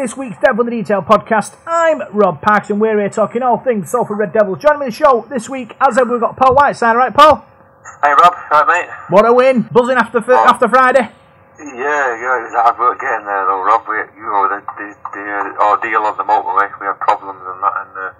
[0.00, 1.60] this week's Devil in the Detail podcast.
[1.68, 4.64] I'm Rob Parks and we're here talking all things Salford Red Devils.
[4.64, 6.96] Joining me in the show this week, as ever, we've got Paul Whiteside.
[6.96, 7.44] Right, Paul?
[8.00, 8.88] Hey Rob, right mate?
[9.12, 9.68] What a win.
[9.68, 11.04] Buzzing after fr- after Friday.
[11.04, 13.84] Yeah, yeah, it was hard work getting there though, Rob.
[13.84, 17.60] We, you know, the, the, the uh, ordeal on the motorway, we had problems and
[17.60, 18.16] that, and uh,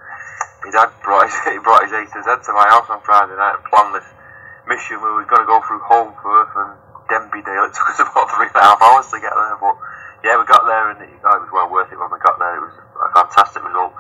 [0.69, 3.41] his dad brought his, he brought his A to Z to my house on Friday
[3.41, 4.09] night and planned this
[4.69, 6.77] mission where we were going to go through Holmfirth and
[7.09, 7.65] Denby Dale.
[7.65, 9.81] It took us about three and a half hours to get there, but
[10.25, 12.39] yeah, we got there and it, oh, it was well worth it when we got
[12.39, 12.57] there.
[12.57, 13.93] It was a fantastic result.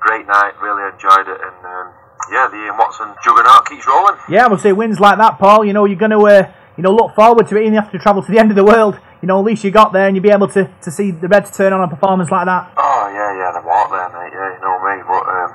[0.00, 1.86] Great night, really enjoyed it, and um,
[2.30, 4.14] yeah, the Ian Watson juggernaut keeps rolling.
[4.30, 5.64] Yeah, we'll see wins like that, Paul.
[5.64, 7.66] You know, you're going to uh, you know look forward to it.
[7.66, 8.98] You have to travel to the end of the world.
[9.20, 11.26] You know, at least you got there and you'll be able to, to see the
[11.26, 12.70] Reds turn on a performance like that.
[12.78, 14.30] Oh yeah, yeah, the walk there, mate.
[14.30, 15.02] Yeah, you know me.
[15.02, 15.50] But um,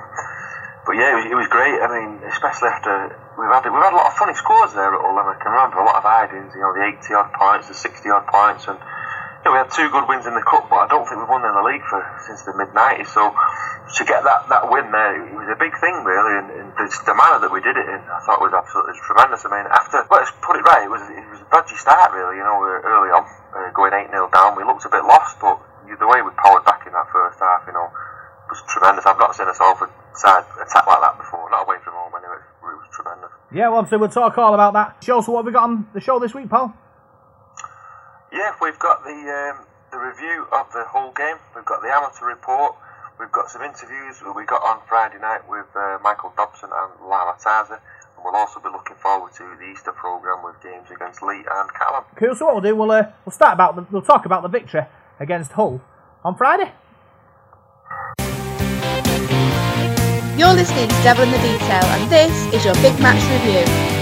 [0.84, 1.80] but yeah, it was, it was great.
[1.80, 5.00] I mean, especially after we've had we've had a lot of funny scores there at
[5.00, 5.16] Hull.
[5.16, 6.52] I can remember a lot of hidings.
[6.52, 8.76] You know, the eighty odd points, the sixty odd points, and
[9.44, 10.66] know, we had two good wins in the cup.
[10.72, 13.12] But I don't think we've won in the league for since the mid nineties.
[13.12, 16.68] So to get that, that win there, it was a big thing really, and, and
[16.74, 19.44] the, the manner that we did it in, I thought was absolutely tremendous.
[19.44, 22.40] I mean, after let's put it right, it was it was a dodgy start really.
[22.40, 23.22] You know, early on,
[23.54, 26.64] uh, going eight 0 down, we looked a bit lost, but the way we powered
[26.64, 27.92] back in that first half, you know,
[28.48, 29.04] was tremendous.
[29.06, 32.40] I've not seen a Salford side attack like that before, not away from home anyway.
[32.40, 33.30] It was tremendous.
[33.52, 35.04] Yeah, well, so we'll talk all about that.
[35.04, 36.74] Show, so what have we got on the show this week, Paul?
[38.34, 41.36] Yeah, we've got the um, the review of the whole game.
[41.54, 42.74] We've got the amateur report.
[43.20, 47.08] We've got some interviews that we got on Friday night with uh, Michael Dobson and
[47.08, 47.78] Lama Tasi.
[47.78, 51.70] And we'll also be looking forward to the Easter programme with games against Leigh and
[51.78, 52.10] Catalans.
[52.16, 52.34] Cool.
[52.34, 54.82] So what we'll do, we'll uh, we'll start about the, we'll talk about the victory
[55.20, 55.80] against Hull
[56.24, 56.72] on Friday.
[60.36, 63.93] You're listening to Devil in the Detail, and this is your big match review.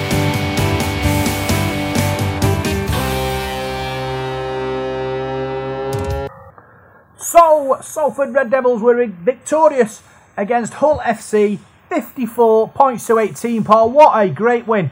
[7.32, 10.02] So, Salford Red Devils were victorious
[10.36, 13.64] against Hull FC, 54 points to 18.
[13.64, 14.90] Paul, what a great win!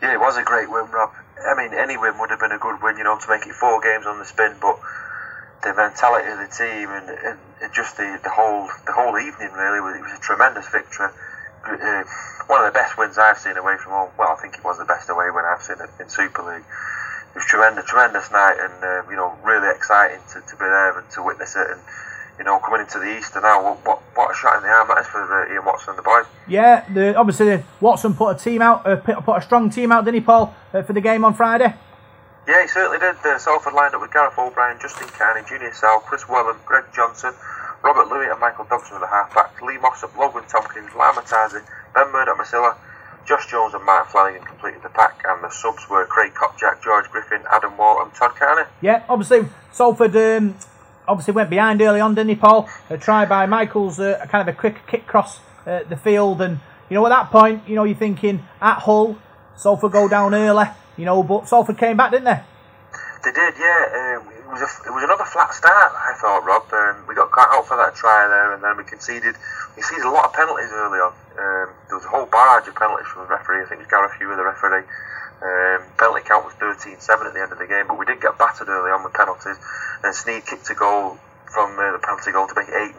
[0.00, 1.10] Yeah, it was a great win, Rob.
[1.44, 3.52] I mean, any win would have been a good win, you know, to make it
[3.52, 4.78] four games on the spin, but
[5.64, 9.80] the mentality of the team and, and just the, the whole the whole evening really
[9.80, 11.08] was, it was a tremendous victory.
[11.66, 12.04] Uh,
[12.46, 14.10] one of the best wins I've seen away from home.
[14.16, 16.64] Well, I think it was the best away win I've seen in Super League.
[17.34, 20.98] It was tremendous, tremendous night, and uh, you know, really exciting to, to be there
[20.98, 21.70] and to witness it.
[21.70, 21.80] And
[22.38, 24.88] you know, coming into the Easter now, what what, what a shot in the arm
[24.88, 26.26] that is for uh, Ian Watson and the boys.
[26.46, 30.16] Yeah, the, obviously Watson put a team out, uh, put a strong team out, didn't
[30.16, 31.74] he, Paul, uh, for the game on Friday?
[32.48, 33.16] Yeah, he certainly did.
[33.24, 37.34] Uh, Salford lined up with Gareth O'Brien, Justin Carney, Junior Sa'u, Chris Welham, Greg Johnson,
[37.84, 41.60] Robert Lui and Michael Dobson with the half-backs, Lee Mossop, Logan Tomkins, Lama Tasi,
[41.92, 42.74] Ben Murdoch Masila,
[43.28, 47.10] Josh Jones and Mark Flanagan completed the pack, and the subs were Craig Kopczak, George
[47.10, 48.66] Griffin, Adam Walne and Todd Carney.
[48.80, 50.56] Yeah, obviously Salford um,
[51.06, 52.70] obviously went behind early on, didn't he, Paul?
[52.88, 56.60] A try by Michaels, uh, kind of a quick kick cross uh, the field, and
[56.88, 59.18] you know at that point, you know you're thinking at Hull,
[59.56, 60.64] Salford go down early,
[60.96, 62.40] you know, but Salford came back, didn't they?
[63.24, 64.20] They did, yeah.
[64.22, 66.66] Um, was a, it was another flat start, I thought, Rob.
[66.72, 69.36] Um, we got caught out for that try there, and then we conceded.
[69.76, 71.12] We conceded a lot of penalties early on.
[71.38, 73.62] Um, there was a whole barrage of penalties from the referee.
[73.62, 74.88] I think it was Gareth Hewer, the referee.
[75.38, 78.34] Um, penalty count was 13-7 at the end of the game, but we did get
[78.38, 79.60] battered early on with penalties.
[80.02, 82.74] And Sneyd kicked a goal from uh, the penalty goal to make it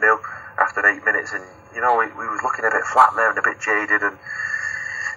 [0.58, 1.44] after eight minutes, and
[1.74, 4.16] you know we, we was looking a bit flat there and a bit jaded, and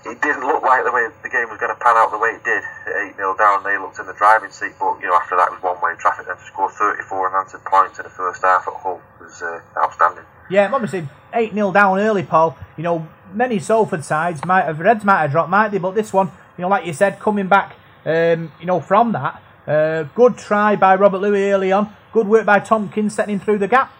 [0.06, 2.36] it didn't look like the way the game was going to pan out the way
[2.36, 3.64] it did at 8 0 down.
[3.64, 5.98] They looked in the driving seat, but you know after that it was one way
[6.00, 6.28] traffic.
[6.28, 10.26] Then to score 34 unanswered points in the first half at Hull was uh, outstanding.
[10.50, 12.58] Yeah, obviously 8 0 down early, Paul.
[12.78, 15.80] You know, many Salford sides might have, Reds might have dropped, might they?
[15.80, 19.42] But this one, you know, like you said, coming back, um, you know, from that,
[19.68, 21.96] uh, good try by Robert Lui early on.
[22.12, 23.92] Good work by Tomkins setting him through the gap.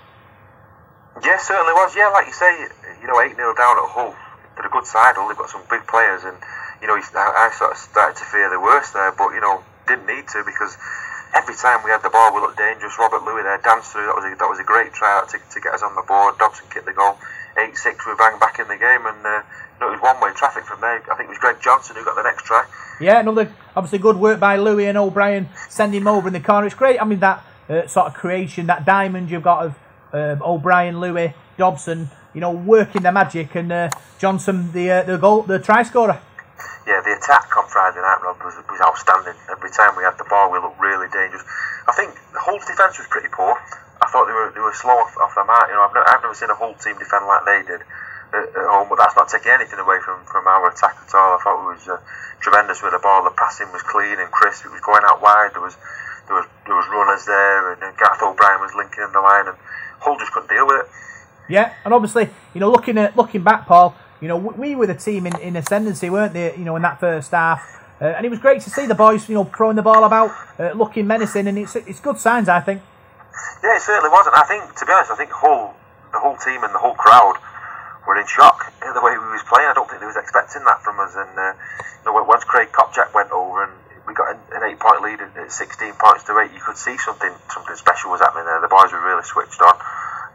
[1.24, 1.96] Yeah, certainly was.
[1.96, 2.68] Yeah, like you say,
[3.02, 4.16] you know, 8 0 down at Hull.
[4.56, 5.16] They're a good side.
[5.16, 5.28] Hull.
[5.28, 6.38] They've got some big players, and
[6.82, 9.64] you know, I, I sort of started to fear the worst there, but you know,
[9.88, 10.78] didn't need to because
[11.34, 12.98] every time we had the ball, we looked dangerous.
[13.00, 14.06] Robert Lui there danced through.
[14.06, 16.38] That was a, that was a great try to, to get us on the board.
[16.38, 17.18] Dobson kicked the goal.
[17.58, 20.20] 8 6, we bang back in the game, and uh, you know, it was one
[20.22, 21.02] way traffic from there.
[21.12, 22.66] I think it was Greg Johnson who got the next try.
[23.00, 26.66] Yeah, another obviously good work by Lui and O'Brien, sending him over in the corner.
[26.66, 27.02] It's great.
[27.02, 29.80] I mean, that uh, sort of creation, that diamond you've got of
[30.14, 33.90] um, O'Brien, Lui, Dobson, you know, working their magic, and uh,
[34.20, 36.20] Johnson, the uh, the goal, the try scorer.
[36.86, 39.40] Yeah, the attack on Friday night, Rob, was, was outstanding.
[39.50, 41.44] Every time we had the ball, we looked really dangerous.
[41.88, 43.56] I think Hull's defence was pretty poor.
[44.02, 45.70] I thought they were they were slow off, off the mark.
[45.70, 47.82] You know, I've never, I've never seen a Hull team defend like they did.
[48.34, 51.38] at, at home, but that's not taking anything away from, from our attack at all.
[51.38, 52.02] I thought it was uh,
[52.42, 53.24] tremendous with the ball.
[53.24, 54.66] The passing was clean and crisp.
[54.66, 55.54] It was going out wide.
[55.54, 55.78] There was
[56.28, 59.48] there was there was runners there, and uh, Gareth O'Brien was linking in the line,
[59.48, 59.58] and
[60.02, 60.88] Hull just couldn't deal with it.
[61.50, 64.96] Yeah, and obviously, you know, looking at looking back, Paul, you know, we were the
[64.96, 66.56] team in, in ascendancy, weren't they?
[66.56, 67.62] You know, in that first half,
[68.02, 70.32] uh, and it was great to see the boys, you know, throwing the ball about,
[70.60, 72.82] uh, looking menacing, and it's it's good signs, I think.
[73.64, 76.64] Yeah, it certainly was, and I think, to be honest, I think the whole team
[76.64, 77.36] and the whole crowd
[78.08, 79.68] were in shock at the way we was playing.
[79.68, 81.16] I don't think they was expecting that from us.
[81.16, 81.54] And uh,
[82.04, 83.74] you know, once Craig Kopczak went over and
[84.08, 87.76] we got an eight-point lead at 16 points to eight, you could see something something
[87.76, 88.60] special was happening there.
[88.62, 89.76] The boys were really switched on,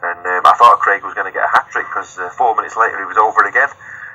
[0.03, 2.55] and um, I thought Craig was going to get a hat trick because uh, four
[2.55, 3.69] minutes later he was over again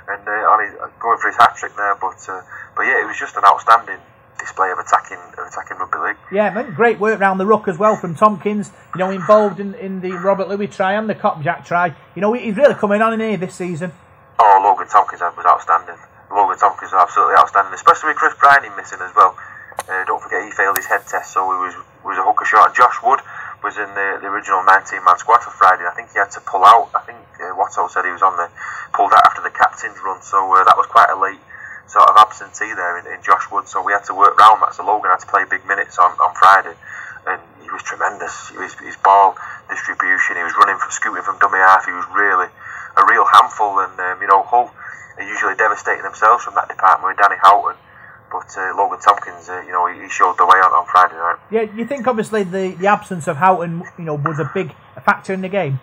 [0.07, 1.95] and uh, on his, going for his hat trick there.
[1.95, 2.41] But uh,
[2.75, 3.99] but yeah, it was just an outstanding
[4.39, 6.17] display of attacking of attacking rugby league.
[6.31, 8.71] Yeah, man, great work round the ruck as well from Tomkins.
[8.95, 11.95] You know, involved in, in the Robert Lui try and the Kopczak try.
[12.15, 13.91] You know, he's really coming on in here this season.
[14.39, 15.95] Oh, Logan Tomkins was outstanding.
[16.31, 19.37] Logan Tomkins was absolutely outstanding, especially with Chris Brining missing as well.
[19.87, 22.75] Uh, don't forget he failed his head test, so he was was a hooker short.
[22.75, 23.19] Josh Wood
[23.63, 25.87] was in the, the original 19-man squad for Friday.
[25.87, 26.91] I think he had to pull out.
[26.91, 28.51] I think uh, Watto said he was on the
[28.91, 31.39] pulled out after the captain's run, so uh, that was quite a late
[31.87, 33.67] sort of absentee there in, in Josh Wood.
[33.71, 34.75] So we had to work round that.
[34.75, 36.75] So Logan had to play big minutes on, on Friday,
[37.25, 38.51] and he was tremendous.
[38.51, 39.39] His, his ball
[39.71, 41.87] distribution, he was running from scooting from dummy half.
[41.87, 42.51] He was really
[42.99, 44.69] a real handful, and um, you know Hull
[45.17, 47.79] are usually devastating themselves from that department with Danny Houghton.
[48.33, 51.37] But uh, Logan Tomkins, uh, you know, he showed the way on, on Friday night.
[51.53, 54.73] Yeah, you think obviously the, the absence of Houghton, you know, was a big
[55.05, 55.77] factor in the game.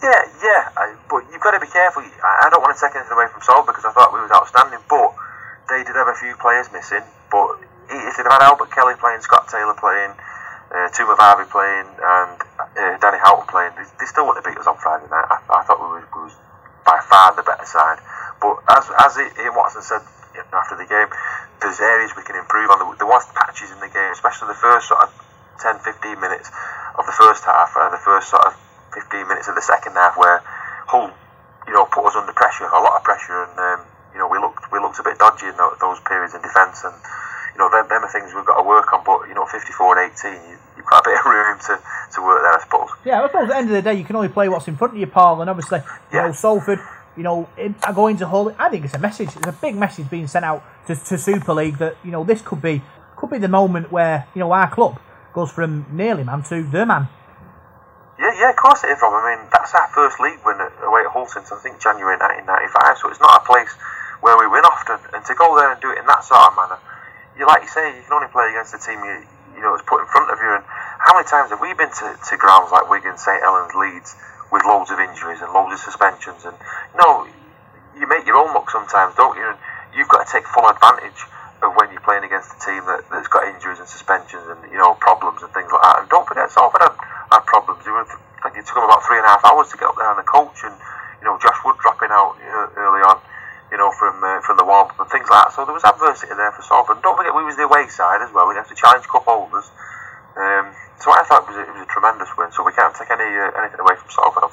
[0.00, 2.00] Yeah, yeah, I, but you've got to be careful.
[2.00, 4.32] I, I don't want to take anything away from Sol because I thought we was
[4.32, 5.12] outstanding, but
[5.68, 7.04] they did have a few players missing.
[7.28, 7.60] But
[7.92, 10.16] if they'd have had Albert Kelly playing, Scott Taylor playing,
[10.72, 12.36] uh, Tuimavave playing, and
[12.80, 15.28] uh, Danny Houghton playing, they, they, still wouldn't have beat us on Friday night.
[15.28, 16.36] I, I thought we was, we was
[16.88, 18.00] by far the better side.
[18.40, 20.00] But as as Ian Watson said
[20.52, 21.08] after the game,
[21.66, 22.78] there's areas we can improve on.
[22.94, 25.10] There was patches in the game, especially the first sort of
[25.58, 26.46] 10, 15 minutes
[26.94, 28.54] of the first half, or the first sort of
[28.94, 30.46] 15 minutes of the second half, where
[30.86, 31.10] Hull,
[31.66, 33.80] you know, put us under pressure, a lot of pressure, and um,
[34.14, 36.94] you know we looked we looked a bit dodgy in those periods in defence, and
[37.50, 39.02] you know them, them are things we've got to work on.
[39.02, 41.74] But you know, 54 and 18, you, you've got a bit of room to,
[42.14, 42.90] to work there, I suppose.
[43.02, 44.78] Yeah, I suppose at the end of the day, you can only play what's in
[44.78, 45.82] front of you, Paul, and obviously,
[46.14, 46.30] you yeah.
[46.30, 46.78] know, Salford
[47.16, 49.28] you know, in, going to Hull, I think it's a message.
[49.34, 52.42] It's a big message being sent out to, to Super League that you know this
[52.42, 52.82] could be
[53.16, 55.00] could be the moment where you know our club
[55.32, 57.08] goes from nearly man to the man.
[58.18, 59.12] Yeah, yeah, of course it is, Rob.
[59.12, 62.96] I mean, that's our first league win away at Hull since I think January 1995.
[62.96, 63.68] So it's not a place
[64.24, 66.56] where we win often, and to go there and do it in that sort of
[66.56, 66.80] manner,
[67.36, 69.20] you like you say, you can only play against the team you
[69.56, 70.48] you know that's put in front of you.
[70.48, 74.16] And how many times have we been to, to grounds like Wigan, St Helens, Leeds?
[74.52, 76.44] with loads of injuries and loads of suspensions.
[76.44, 76.56] And
[76.94, 77.26] you know,
[77.98, 79.46] you make your own luck sometimes, don't you?
[79.46, 79.58] And
[79.96, 81.24] you've got to take full advantage
[81.64, 84.76] of when you're playing against a team that, that's got injuries and suspensions and you
[84.76, 86.04] know problems and things like that.
[86.04, 86.94] And don't forget, Salford had,
[87.32, 87.80] had problems.
[87.82, 88.06] It, was,
[88.44, 90.20] think it took them about three and a half hours to get up there on
[90.20, 90.76] the coach, and
[91.18, 92.38] you know Josh Wood dropping out
[92.76, 93.18] early on.
[93.66, 95.50] You know, from uh, from the warm and things like that.
[95.50, 97.02] So there was adversity there for Salford.
[97.02, 98.46] And don't forget, we was the away side as well.
[98.46, 99.66] We have to challenge cup holders.
[100.38, 100.70] Um,
[101.02, 102.54] so I thought it was, a, it was a tremendous win.
[102.54, 104.45] So we can't take any uh, anything away from Salford.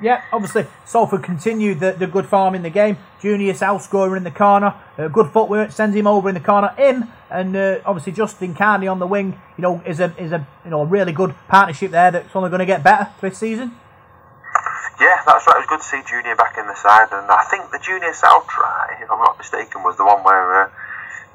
[0.00, 2.98] Yeah, obviously Salford continued the, the good form in the game.
[3.20, 6.68] Junius outscorer in the corner, uh, good footwork sends him over in the corner.
[6.76, 9.40] Him and uh, obviously Justin Carney on the wing.
[9.56, 12.48] You know, is a is a you know a really good partnership there that's only
[12.48, 13.74] going to get better this season.
[15.00, 15.62] Yeah, that's right.
[15.62, 18.12] It was good to see Junior back in the side, and I think the Junior
[18.12, 20.70] Sa'u try, if I'm not mistaken, was the one where uh,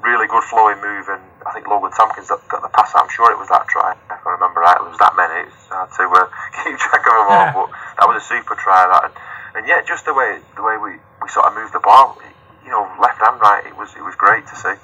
[0.04, 2.92] really good flowing move, and I think Logan Tomkins got the pass.
[2.92, 3.96] I'm sure it was that try.
[4.12, 5.48] If I remember right, it was that many.
[5.48, 6.28] It's hard to uh,
[6.60, 8.86] keep track of them all, but that was a super try.
[8.86, 9.14] That and,
[9.56, 12.18] and yeah, just the way the way we, we sort of moved the ball,
[12.64, 13.64] you know, left and right.
[13.66, 14.74] It was it was great to see.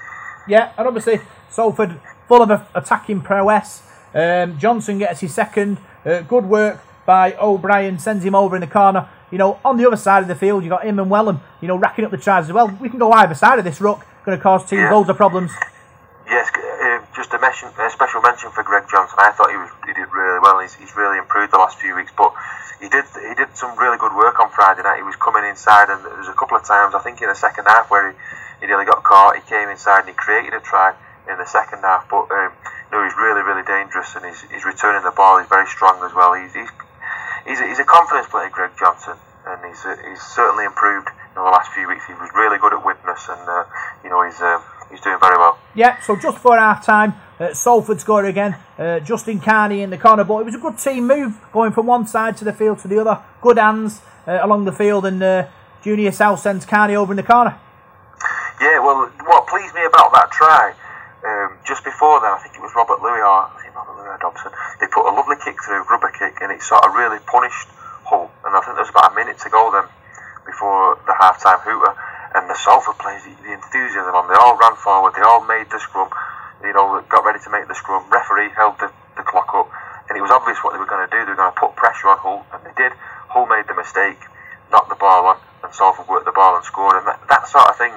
[0.49, 3.83] Yeah, and obviously Salford full of attacking prowess.
[4.15, 5.79] Um, Johnson gets his second.
[6.05, 9.09] Uh, good work by O'Brien, sends him over in the corner.
[9.31, 11.69] You know, on the other side of the field, you've got him and Welham, you
[11.69, 12.69] know, racking up the tries as well.
[12.81, 14.93] We can go either side of this ruck going to cause teams yeah.
[14.93, 15.53] loads of problems.
[16.27, 16.51] Yes,
[17.21, 19.21] just a, mention, a special mention for Greg Johnson.
[19.21, 20.57] I thought he was he did really well.
[20.65, 22.33] He's, he's really improved the last few weeks, but
[22.81, 25.05] he did he did some really good work on Friday night.
[25.05, 27.37] He was coming inside, and there was a couple of times I think in the
[27.37, 28.17] second half where he,
[28.65, 29.37] he nearly got caught.
[29.37, 30.97] He came inside and he created a try
[31.29, 32.57] in the second half, but um,
[32.89, 35.37] no, he's really really dangerous, and he's, he's returning the ball.
[35.45, 36.33] He's very strong as well.
[36.33, 36.73] He's he's
[37.45, 41.45] he's a, he's a confidence player, Greg Johnson, and he's he's certainly improved in the
[41.45, 42.09] last few weeks.
[42.09, 43.69] He was really good at Widnes, and uh,
[44.03, 44.57] you know he's uh,
[44.91, 45.59] he's doing very well.
[45.75, 46.01] Yeah.
[46.01, 48.55] So just for half time, Uh, Salford scored again.
[48.79, 51.87] Uh, Justin Carney in the corner, but it was a good team move going from
[51.87, 53.17] one side to the field to the other.
[53.41, 55.49] Good hands uh, along the field, and uh,
[55.81, 57.57] Junior Sa'u sends Carney over in the corner.
[58.61, 60.75] Yeah, well, what pleased me about that try,
[61.25, 64.09] um, just before then, I think it was Robert Lui or I think Robert Lui
[64.13, 64.53] or Dobson.
[64.79, 67.69] They put a lovely kick through, rubber kick, and it sort of really punished
[68.05, 68.29] Hull.
[68.45, 69.89] And I think there was about a minute to go then
[70.45, 71.97] before the half-time hooter.
[72.35, 75.67] And the Salford players, the, the enthusiasm on, they all ran forward, they all made
[75.71, 76.09] the scrum,
[76.63, 78.07] you know, got ready to make the scrum.
[78.07, 79.67] Referee held the, the clock up,
[80.09, 81.19] and it was obvious what they were going to do.
[81.27, 82.93] They were going to put pressure on Hull, and they did.
[83.31, 84.19] Hull made the mistake,
[84.71, 87.03] knocked the ball on, and Salford worked the ball and scored.
[87.03, 87.95] And that, that sort of thing,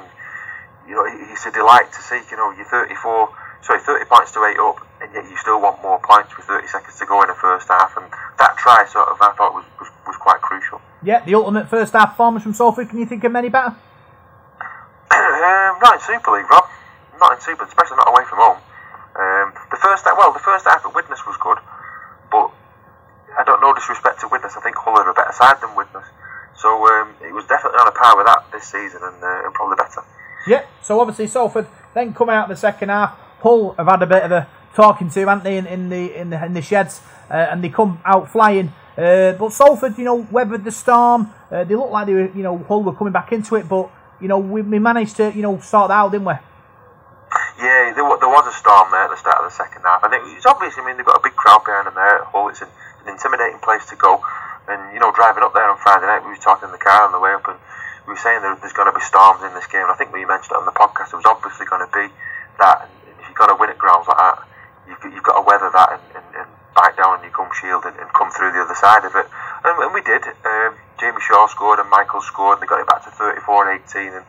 [0.90, 2.22] you know, it's a delight to see.
[2.30, 3.30] You know, you're 34,
[3.62, 6.68] sorry, 30 points to eight up, and yet you still want more points with 30
[6.68, 7.94] seconds to go in the first half.
[7.98, 8.10] And
[8.42, 10.82] that try, sort of, I thought was, was, was quite crucial.
[11.02, 12.90] Yeah, the ultimate first half performance from Salford.
[12.90, 13.76] Can you think of many better?
[16.14, 16.70] Super League, Rob.
[17.20, 18.58] Not in Super, especially not away from home.
[19.18, 21.58] Um, the first half, well, the first half at Widnes was good,
[22.30, 22.52] but
[23.38, 24.54] I don't know disrespect to Widnes.
[24.58, 26.06] I think Hull are a better side than Widnes,
[26.58, 29.54] so um, it was definitely on a par with that this season, and, uh, and
[29.54, 30.04] probably better.
[30.48, 33.18] Yeah, so obviously Salford then come out the second half.
[33.42, 36.30] Hull have had a bit of a talking to, haven't they, in, in the in
[36.30, 38.74] the in the sheds, uh, and they come out flying.
[38.98, 41.34] Uh, but Salford, you know, weathered the storm.
[41.52, 43.90] Uh, they looked like they were, you know, Hull were coming back into it, but
[44.24, 46.34] you know, we, we managed to, you know, sort that out, didn't we?
[47.60, 50.14] Yeah, there, there was a storm there at the start of the second half, and
[50.14, 50.74] it, it's obvious.
[50.78, 52.50] I mean, they've got a big crowd behind them there at Hull.
[52.50, 52.70] It's an,
[53.06, 54.22] an intimidating place to go,
[54.72, 57.06] and you know, driving up there on Friday night, we were talking in the car
[57.06, 57.58] on the way up, and
[58.08, 59.84] we were saying there, there's going to be storms in this game.
[59.86, 61.14] And I think we mentioned it on the podcast.
[61.14, 62.10] It was obviously going to be
[62.62, 64.38] that, and if you're going to win at grounds like that,
[64.88, 67.50] you've, got- you've got to weather that and, and, and bite down on your gum
[67.58, 69.26] shield and, and come through the other side of it.
[69.66, 70.22] And, and we did.
[70.46, 73.12] Um, Jamie Shaul scored and Michael scored, and they got it back to
[73.54, 74.18] 34-18.
[74.18, 74.26] And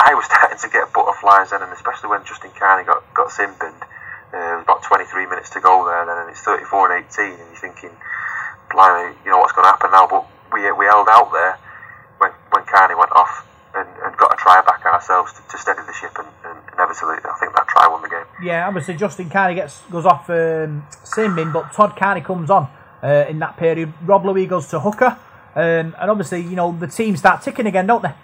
[0.00, 3.50] I was starting to get butterflies then, and especially when Justin Carney got got sin
[3.60, 3.82] binned.
[4.34, 7.54] Uh, about 23 minutes to go there, then, and it's 34 and 18, and you're
[7.54, 7.90] thinking,
[8.68, 10.08] blimey, you know what's going to happen now?
[10.10, 11.56] But we we held out there
[12.18, 15.82] when when Carney went off and, and got a try back ourselves to, to steady
[15.86, 18.26] the ship, and, and inevitably, I think that try won the game.
[18.42, 20.86] Yeah, obviously Justin Carney gets goes off um,
[21.52, 22.68] but Todd Carney comes on
[23.04, 23.92] uh, in that period.
[24.02, 25.16] Rob Lui goes to hooker,
[25.54, 28.14] um, and obviously you know the team start ticking again, don't they?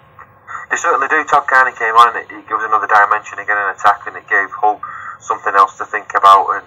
[0.71, 1.19] They certainly do.
[1.27, 4.23] Todd Carney came on and it, it gives another dimension again in attack and it
[4.31, 4.79] gave Hull
[5.19, 6.65] something else to think about and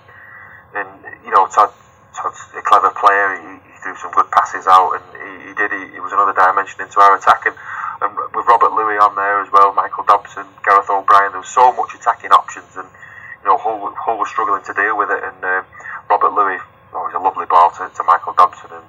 [0.76, 0.88] and
[1.24, 1.72] you know Todd
[2.12, 3.40] Todd's a clever player.
[3.40, 5.72] He, he threw some good passes out and he, he did.
[5.72, 7.56] He, was another dimension into our attack and,
[8.04, 11.32] and with Robert Lui on there as well, Michael Dobson, Gareth O'Brien.
[11.32, 12.84] There was so much attacking options and
[13.40, 15.64] you know Hull, Hull was struggling to deal with it and uh,
[16.12, 16.60] Robert Lui.
[16.92, 18.84] Oh, was a lovely ball to, to Michael Dobson and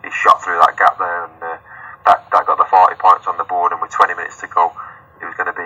[0.00, 1.36] he shot through that gap there and.
[1.44, 1.58] Uh,
[2.04, 4.72] that, that got the 40 points on the board, and with 20 minutes to go,
[5.20, 5.64] it was going to be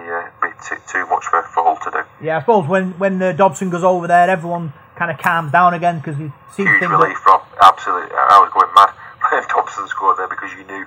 [0.66, 2.02] too, too much for, for Hull to do.
[2.24, 5.74] Yeah, I suppose when when uh, Dobson goes over there, everyone kind of calms down
[5.74, 6.90] again because you see Huge things.
[6.90, 8.10] relief That, from absolutely.
[8.16, 8.90] I was going mad
[9.30, 10.84] when Dobson scored there because you knew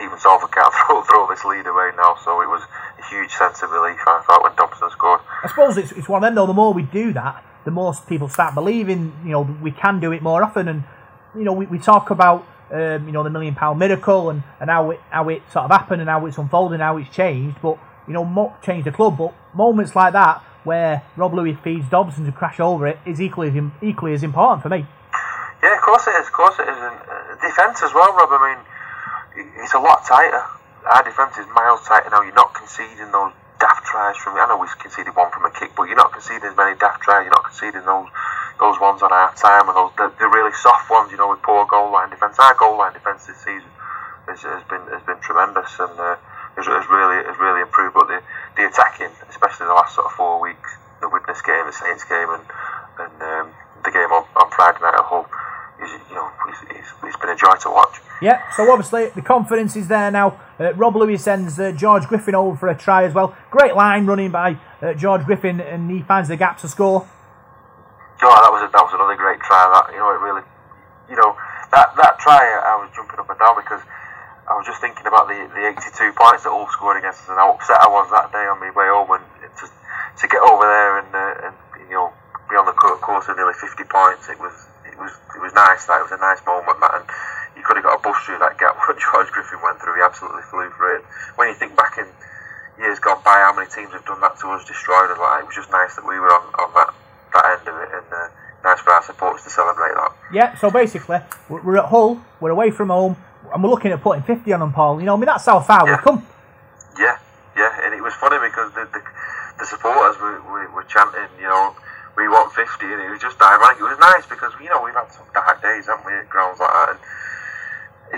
[0.00, 2.62] even Salford can't throw, throw this lead away now, so it was
[2.98, 3.98] a huge sense of relief.
[4.06, 5.20] I thought when Dobson scored.
[5.44, 6.46] I suppose it's it's one of them though.
[6.46, 9.12] The more we do that, the more people start believing.
[9.24, 10.84] You know, we can do it more often, and
[11.34, 12.46] you know, we, we talk about.
[12.70, 15.70] Um, you know the million pound miracle and, and how it how it sort of
[15.70, 17.58] happened and how it's unfolding, and how it's changed.
[17.60, 19.18] But you know, mo- changed the club.
[19.18, 23.48] But moments like that where Rob Lui feeds Dobson to crash over it is equally
[23.48, 24.86] as equally as important for me.
[25.62, 26.26] Yeah, of course it is.
[26.26, 26.76] Of course it is.
[26.76, 28.30] And uh, defence as well, Rob.
[28.30, 30.42] I mean, it's a lot tighter.
[30.86, 32.22] Our defence is miles tighter now.
[32.22, 34.34] You're not conceding those daft tries from.
[34.34, 37.02] I know we conceded one from a kick, but you're not conceding as many daft
[37.02, 37.22] tries.
[37.22, 38.08] You're not conceding those
[38.58, 41.10] those ones on our time and those the, the really soft ones.
[41.10, 42.38] You know, with poor goal line defence.
[42.38, 43.70] Our goal line defence this season
[44.26, 46.16] has, has been has been tremendous and uh,
[46.56, 47.94] has, has really has really improved.
[47.94, 48.22] But the
[48.56, 52.28] the attacking, especially the last sort of four weeks, the Widnes game, the Saints game,
[52.30, 52.44] and
[52.98, 53.46] and um,
[53.84, 55.26] the game on, on Friday night at Hull,
[55.82, 58.00] is you know it's, it's, it's been a joy to watch.
[58.20, 60.38] Yeah, so obviously the confidence is there now.
[60.60, 63.34] Uh, Rob Lui sends uh, George Griffin over for a try as well.
[63.50, 67.08] Great line running by uh, George Griffin, and he finds the gap to score.
[68.22, 69.58] Oh, that was a, that was another great try.
[69.58, 70.46] That you know, it really,
[71.10, 71.34] you know,
[71.74, 73.82] that that try, I was jumping up and down because
[74.52, 77.40] I was just thinking about the the 82 points that all scored against us and
[77.40, 80.60] how upset I was that day on my way home and to to get over
[80.68, 81.54] there and uh, and
[81.88, 82.12] you know
[82.52, 84.28] be on the co- course of nearly 50 points.
[84.28, 84.52] It was
[84.84, 85.88] it was it was nice.
[85.88, 87.00] That it was a nice moment, Matt.
[87.00, 87.08] And
[87.56, 89.96] you could have got a bus through that gap what George Griffin went through.
[89.96, 91.02] He absolutely flew through it.
[91.40, 92.04] When you think back in
[92.76, 95.16] years gone by, how many teams have done that to us, destroyed us?
[95.16, 96.92] Like it was just nice that we were on, on that
[97.32, 98.28] that end of it, and uh,
[98.68, 100.12] nice for our supporters to celebrate that.
[100.28, 103.16] Yeah, so basically we're at Hull, we're away from home,
[103.52, 105.00] and we're looking at putting 50 on them, Paul.
[105.00, 105.96] You know, I mean that's how far Yeah.
[105.96, 106.26] we've come.
[106.98, 107.16] Yeah,
[107.56, 109.02] yeah, and it was funny because the the,
[109.58, 111.74] the supporters were, were, were chanting, you know,
[112.16, 113.78] we want 50, and it was just ironic.
[113.80, 116.60] It was nice because you know we've had some dark days, haven't we, at grounds
[116.60, 116.88] like that.
[116.90, 116.98] And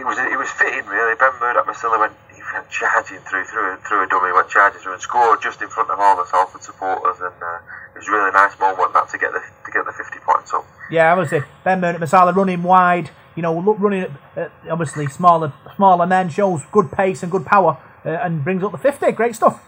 [0.03, 1.15] it was it was fitting really.
[1.15, 4.95] Ben Murdoch Masila went he went charging through through through a dummy, went charging through
[4.95, 7.59] and scored just in front of all the Salford supporters, and uh,
[7.95, 10.53] it was a really nice moment that to get the to get the 50 points
[10.53, 10.67] up.
[10.91, 13.11] Yeah, obviously Ben Murdoch Masila running wide.
[13.37, 18.11] You know, running at obviously smaller smaller men shows good pace and good power, uh,
[18.11, 19.13] and brings up the 50.
[19.13, 19.63] Great stuff.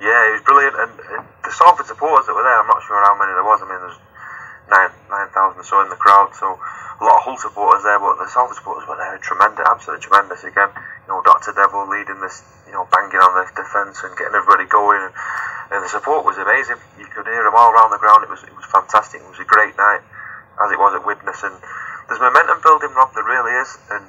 [0.00, 3.18] Yeah, was brilliant, and, and the Salford supporters that were there, I'm not sure how
[3.18, 3.58] many there was.
[3.58, 3.98] I mean, there's
[4.70, 7.98] nine nine thousand or so in the crowd, so a lot of Hull supporters there,
[7.98, 10.42] but the Salford supporters were there, tremendous, absolutely tremendous.
[10.42, 14.34] Again, you know, Doctor Devil leading this, you know, banging on the defence and getting
[14.34, 15.14] everybody going, and,
[15.74, 16.78] and the support was amazing.
[16.98, 18.26] You could hear them all around the ground.
[18.26, 19.22] It was it was fantastic.
[19.22, 20.02] It was a great night,
[20.58, 21.54] as it was at Widnes, and
[22.10, 23.14] there's momentum building, Rob.
[23.14, 24.06] There really is, and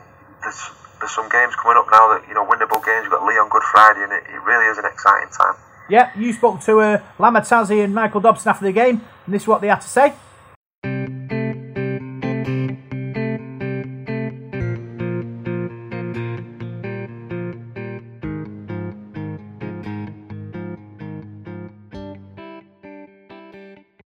[1.10, 3.04] there's there's some games coming up now that you know winnable games.
[3.04, 5.56] We've got Leon Good Friday, and it, it really is an exciting time.
[5.89, 9.44] Yeah, you spoke to uh, Lama Tasi and Michael Dobson after the game, and this
[9.44, 10.13] is what they had to say.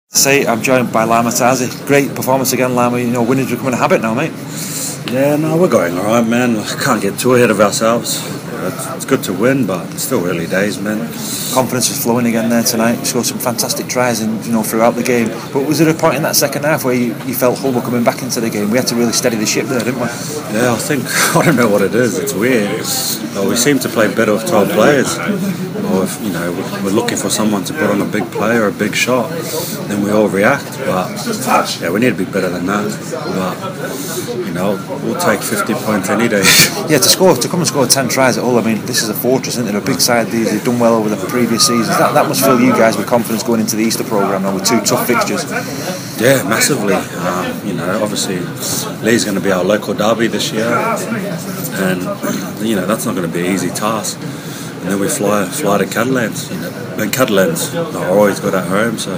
[0.08, 1.84] Say, I'm joined by Lama Tasi.
[1.86, 3.00] Great performance again, Lama.
[3.00, 4.30] You know, winning's becoming a habit now, mate.
[5.10, 6.64] Yeah, no, we're going all right, man.
[6.80, 8.22] Can't get too ahead of ourselves.
[8.64, 10.98] It's, it's good to win, but it's still early days, man.
[11.52, 13.02] Confidence is flowing again there tonight.
[13.04, 15.28] Scored some fantastic tries, and you know, throughout the game.
[15.52, 17.80] But was there a point in that second half where you, you felt Hull were
[17.82, 18.70] coming back into the game?
[18.70, 20.06] We had to really steady the ship there, didn't we?
[20.06, 21.04] Yeah, I think
[21.36, 22.18] I don't know what it is.
[22.18, 22.80] It's weird.
[23.36, 25.18] Uh, we seem to play better with 12 players.
[26.02, 26.52] If you know
[26.84, 29.30] we're looking for someone to put on a big play or a big shot,
[29.88, 30.78] then we all react.
[30.80, 32.90] But yeah, we need to be better than that.
[33.38, 34.74] But you know,
[35.04, 36.42] we'll take 50 points any day.
[36.92, 38.58] Yeah, to score, to come and score 10 tries at all.
[38.58, 39.74] I mean, this is a fortress, isn't it?
[39.74, 41.96] A big side, these, they've done well over the previous seasons.
[41.96, 44.66] That, that must fill you guys with confidence going into the Easter programme now with
[44.66, 45.44] two tough fixtures.
[46.20, 46.94] Yeah, massively.
[46.94, 48.40] Um, you know, obviously,
[49.02, 52.02] Leigh's going to be our local derby this year, and
[52.66, 54.18] you know that's not going to be an easy task.
[54.82, 58.66] And then we fly fly to Catalans, you know, and Catalans are always good at
[58.66, 59.14] home, so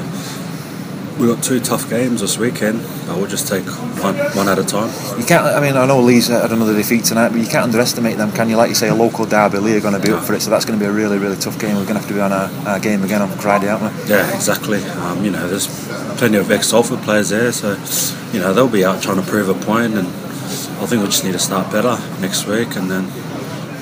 [1.19, 3.65] we've got two tough games this weekend, but we'll just take
[4.03, 4.91] one one at a time.
[5.19, 8.19] You can't, I mean, I know Leigh's had another defeat tonight, but you can't underestimate
[8.19, 8.57] them, can you?
[8.57, 10.51] Like you say, a local derby, Leigh are going to be up for it, so
[10.51, 11.77] that's going to be a really, really tough game.
[11.77, 14.11] We're going to have to be on our, our game again on Friday, aren't we?
[14.11, 14.85] Yeah, exactly.
[14.85, 15.67] Um, you know, there's
[16.19, 17.71] plenty of ex-Salford players there, so
[18.33, 21.25] you know they'll be out trying to prove a point, and I think we just
[21.25, 23.11] need to start better next week, and then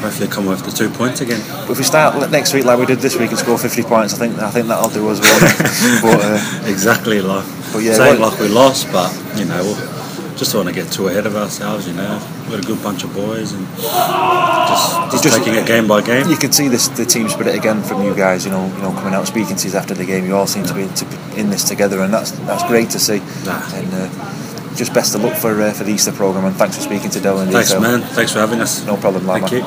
[0.03, 1.41] hopefully come with the two points again.
[1.67, 4.15] But if we start next week like we did this week and score 50 points,
[4.15, 5.41] I think I think that'll do us well.
[6.03, 10.53] but, uh, exactly, like But yeah, what- like we lost, but you know, we'll just
[10.53, 11.87] don't want to get too ahead of ourselves.
[11.87, 15.87] You know, we're a good bunch of boys, and just, just, Just- taking it game
[15.87, 16.29] by game.
[16.29, 18.45] you can see this the team spirit again from you guys.
[18.45, 20.25] You know, you know, coming out speaking to us after the game.
[20.27, 22.99] You all seem to be, to be in this together, and that's that's great to
[22.99, 23.19] see.
[23.45, 23.63] Nah.
[23.75, 26.45] And uh, just best of luck for uh, for the Easter program.
[26.47, 27.53] And thanks for speaking to Dylan.
[27.53, 27.83] Thanks, detail.
[27.83, 28.01] man.
[28.01, 28.85] Thanks for having us.
[28.87, 29.25] No problem.
[29.27, 29.63] Thank you.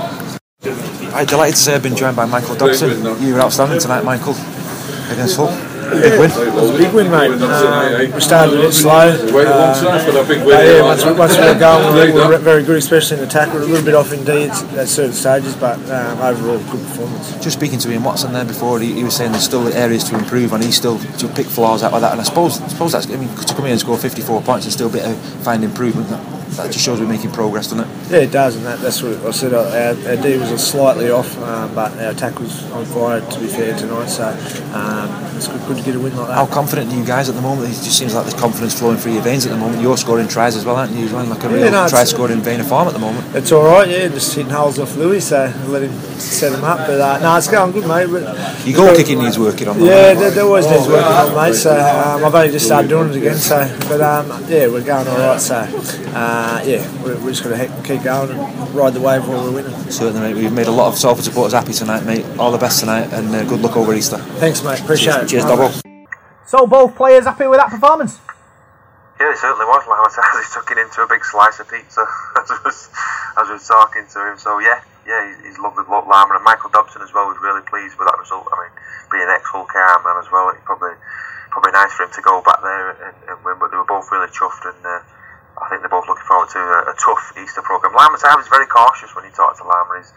[1.15, 2.89] I'm delighted to say I've been joined by Michael Dobson.
[3.23, 4.33] You were outstanding tonight, Michael,
[5.11, 5.47] against Hull.
[5.85, 6.31] Big win.
[6.31, 7.29] It was a big win, mate.
[7.39, 9.07] Um, we started a bit slow.
[9.47, 9.85] Uh,
[10.43, 13.53] but yeah, once, we- once we were going, we were very good, especially in attack.
[13.53, 17.31] We were a little bit off indeed at certain stages, but um, overall, good performance.
[17.41, 20.17] Just speaking to Ian Watson there before, he, he was saying there's still areas to
[20.17, 22.13] improve, and he's still to pick flaws out of that.
[22.13, 24.65] And I suppose, I suppose that's I mean to come in and score 54 points
[24.65, 26.09] and still be able to find improvement.
[26.09, 28.11] That, that just shows we're making progress, doesn't it?
[28.11, 29.53] Yeah, it does, and that, that's what I said.
[29.53, 29.65] Our,
[30.09, 33.75] our D was slightly off, um, but our attack was on fire, to be fair,
[33.77, 34.07] tonight.
[34.07, 34.27] So
[34.73, 36.35] um, it's good, good to get a win like that.
[36.35, 37.69] How confident are you guys at the moment?
[37.69, 39.81] It just seems like there's confidence flowing through your veins at the moment.
[39.81, 41.05] You're scoring tries as well, aren't you?
[41.05, 43.35] You're running like a Yeah, real no, try scoring vein of farm at the moment.
[43.35, 44.07] It's all right, yeah.
[44.07, 46.79] Just hitting holes off Lui, so let him set him up.
[46.87, 48.07] But uh, no, it's going good, mate.
[48.07, 49.79] But, Your goal kicking needs working on.
[49.79, 51.55] Yeah, there, there always needs working on, mate.
[51.55, 53.35] So um, I've only just started doing it again.
[53.37, 53.57] So,
[53.89, 55.41] but um, yeah, we're going all right.
[55.41, 55.55] So
[56.45, 59.65] uh, yeah, we're, we're just going to keep going and ride the wave while we're
[59.65, 59.73] winning.
[59.89, 60.37] Certainly, mate.
[60.37, 62.23] We've made a lot of Salford supporters happy tonight, mate.
[62.37, 64.17] All the best tonight, and uh, good luck over Easter.
[64.37, 64.79] Thanks, mate.
[64.79, 65.29] Appreciate it.
[65.29, 65.73] Cheers, Bye, double.
[66.45, 68.21] So both players happy with that performance.
[69.19, 69.89] Yeah, it certainly was.
[69.89, 72.05] Like I said, he took it into a big slice of pizza
[72.37, 72.77] as I was,
[73.41, 74.37] as was talking to him.
[74.37, 77.41] So yeah, yeah, he's, he's loved the bloke Lama and Michael Dobson as well was
[77.41, 78.45] really pleased with that result.
[78.53, 78.73] I mean,
[79.09, 80.93] being an ex Hull KR man as well, it's probably
[81.49, 83.57] probably nice for him to go back there and, and win.
[83.57, 85.01] But they were both really chuffed, and uh,
[85.55, 87.95] I think they're both looking forward to a, a tough Easter program.
[87.95, 90.03] Lama I was very cautious when he talked to Lama.
[90.03, 90.11] He's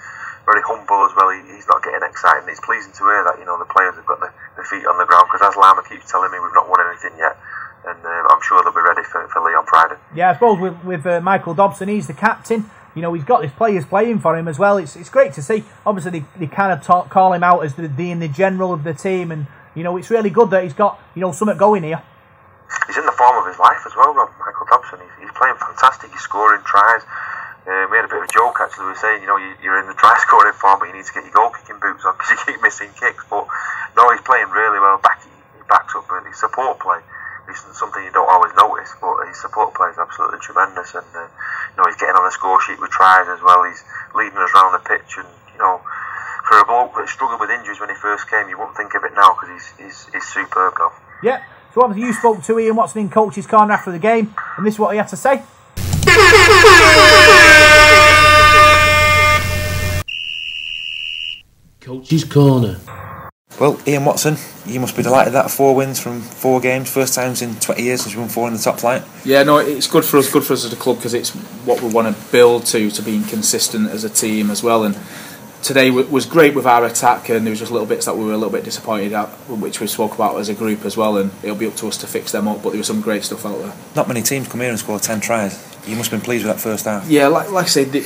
[0.44, 1.30] very humble as well.
[1.30, 2.42] He, he's not getting excited.
[2.42, 4.86] And it's pleasing to hear that you know the players have got the, the feet
[4.88, 7.38] on the ground because as Lama keeps telling me, we've not won anything yet.
[7.86, 9.96] And uh, I'm sure they'll be ready for, for Leigh on Friday.
[10.14, 12.68] Yeah, I suppose with, with uh, Michael Dobson, he's the captain.
[12.94, 14.76] You know, he's got his players playing for him as well.
[14.76, 15.64] It's, it's great to see.
[15.86, 18.82] Obviously, they, they kind of talk, call him out as the, being the general of
[18.82, 21.84] the team, and you know, it's really good that he's got you know something going
[21.84, 22.02] here.
[22.88, 24.28] he's in the form of his life as well, Rob.
[24.88, 25.04] Dobson.
[25.04, 26.10] He's, he's playing fantastic.
[26.10, 27.02] He's scoring tries.
[27.68, 28.88] Uh, we had a bit of a joke actually.
[28.88, 31.04] We were saying, you know, you, you're in the try scoring form, but you need
[31.04, 33.24] to get your goal kicking boots on because you keep missing kicks.
[33.28, 33.44] But
[33.96, 34.96] no, he's playing really well.
[35.04, 35.30] Back, he
[35.68, 37.00] backs up, and his support play
[37.52, 38.92] is something you don't always notice.
[39.00, 42.32] But his support play is absolutely tremendous, and uh, you know, he's getting on the
[42.32, 43.68] score sheet with tries as well.
[43.68, 43.84] He's
[44.16, 45.84] leading us around the pitch, and you know,
[46.48, 49.04] for a bloke that struggled with injuries when he first came, you wouldn't think of
[49.04, 50.96] it now because he's, he's he's superb now.
[51.20, 51.44] Yeah.
[51.74, 54.74] So obviously you spoke to Ian Watson in coach's corner after the game, and this
[54.74, 55.42] is what he had to say.
[61.80, 62.78] Coach's corner.
[63.60, 67.40] Well, Ian Watson, you must be delighted that four wins from four games, first times
[67.40, 69.02] in 20 years since we won four in the top flight.
[69.24, 71.30] Yeah, no, it's good for us, good for us as a club because it's
[71.64, 74.84] what we want to build to, to being consistent as a team as well.
[74.84, 74.96] And
[75.62, 78.32] today was great with our attack, and there was just little bits that we were
[78.32, 81.16] a little bit disappointed at, which we spoke about as a group as well.
[81.16, 82.62] And it'll be up to us to fix them up.
[82.62, 83.74] But there was some great stuff out there.
[83.94, 85.68] Not many teams come here and score 10 tries.
[85.86, 87.08] You must have been pleased with that first half.
[87.08, 88.02] Yeah, like, like I said, the,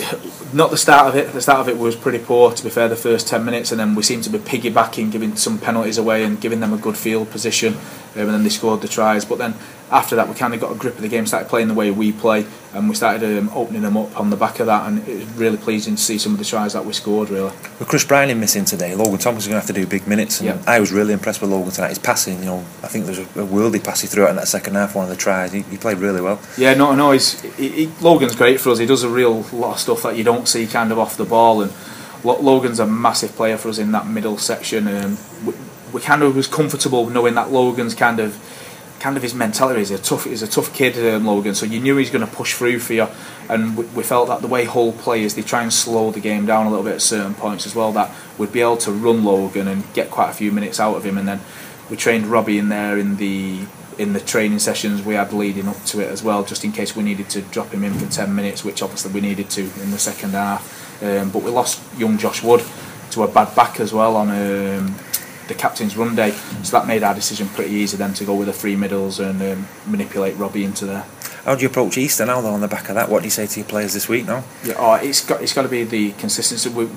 [0.52, 1.32] not the start of it.
[1.32, 3.80] The start of it was pretty poor, to be fair, the first 10 minutes, and
[3.80, 6.96] then we seemed to be piggybacking, giving some penalties away and giving them a good
[6.96, 7.76] field position,
[8.14, 9.24] um, and then they scored the tries.
[9.24, 9.54] But then
[9.90, 11.90] after that, we kind of got a grip of the game, started playing the way
[11.90, 15.06] we play, and we started um, opening them up on the back of that, and
[15.06, 17.52] it was really pleasing to see some of the tries that we scored, really.
[17.78, 20.40] With Chris Brining missing today, Logan Thompson's going to have to do big minutes.
[20.40, 20.62] And Yeah.
[20.66, 21.90] I was really impressed with Logan tonight.
[21.90, 24.36] His passing, you know, I think there's a, a worldy pass he threw out in
[24.36, 25.52] that second half, one of the tries.
[25.52, 26.40] He, he played really well.
[26.56, 28.78] Yeah, no, no, he's, he, he, Logan's great for us.
[28.78, 31.24] He does a real lot of stuff that you don't see kind of off the
[31.26, 31.72] ball, and
[32.24, 34.86] Logan's a massive player for us in that middle section.
[34.88, 35.18] Um,
[35.92, 38.38] we, kind of was comfortable knowing that Logan's kind of
[39.02, 39.80] kind of his mentality.
[39.80, 41.54] is a tough, he's a tough kid, um, Logan.
[41.56, 43.08] So you knew he's going to push through for you,
[43.48, 46.46] and we, we felt that the way Hull plays, they try and slow the game
[46.46, 47.92] down a little bit at certain points as well.
[47.92, 51.04] That we'd be able to run Logan and get quite a few minutes out of
[51.04, 51.40] him, and then
[51.90, 53.66] we trained Robbie in there in the
[53.98, 56.96] in the training sessions we had leading up to it as well, just in case
[56.96, 59.90] we needed to drop him in for 10 minutes, which obviously we needed to in
[59.90, 61.02] the second half.
[61.02, 62.62] Um, but we lost young Josh Wood
[63.10, 64.94] to a bad back as well on um,
[65.52, 66.30] the captain's run day,
[66.62, 69.42] so that made our decision pretty easy then to go with the three middles and
[69.42, 71.04] um, manipulate Robbie into there.
[71.44, 73.08] How do you approach Easter now, though, on the back of that?
[73.08, 74.44] What do you say to your players this week now?
[74.64, 76.68] Yeah, oh, it's got it's got to be the consistency.
[76.70, 76.88] We,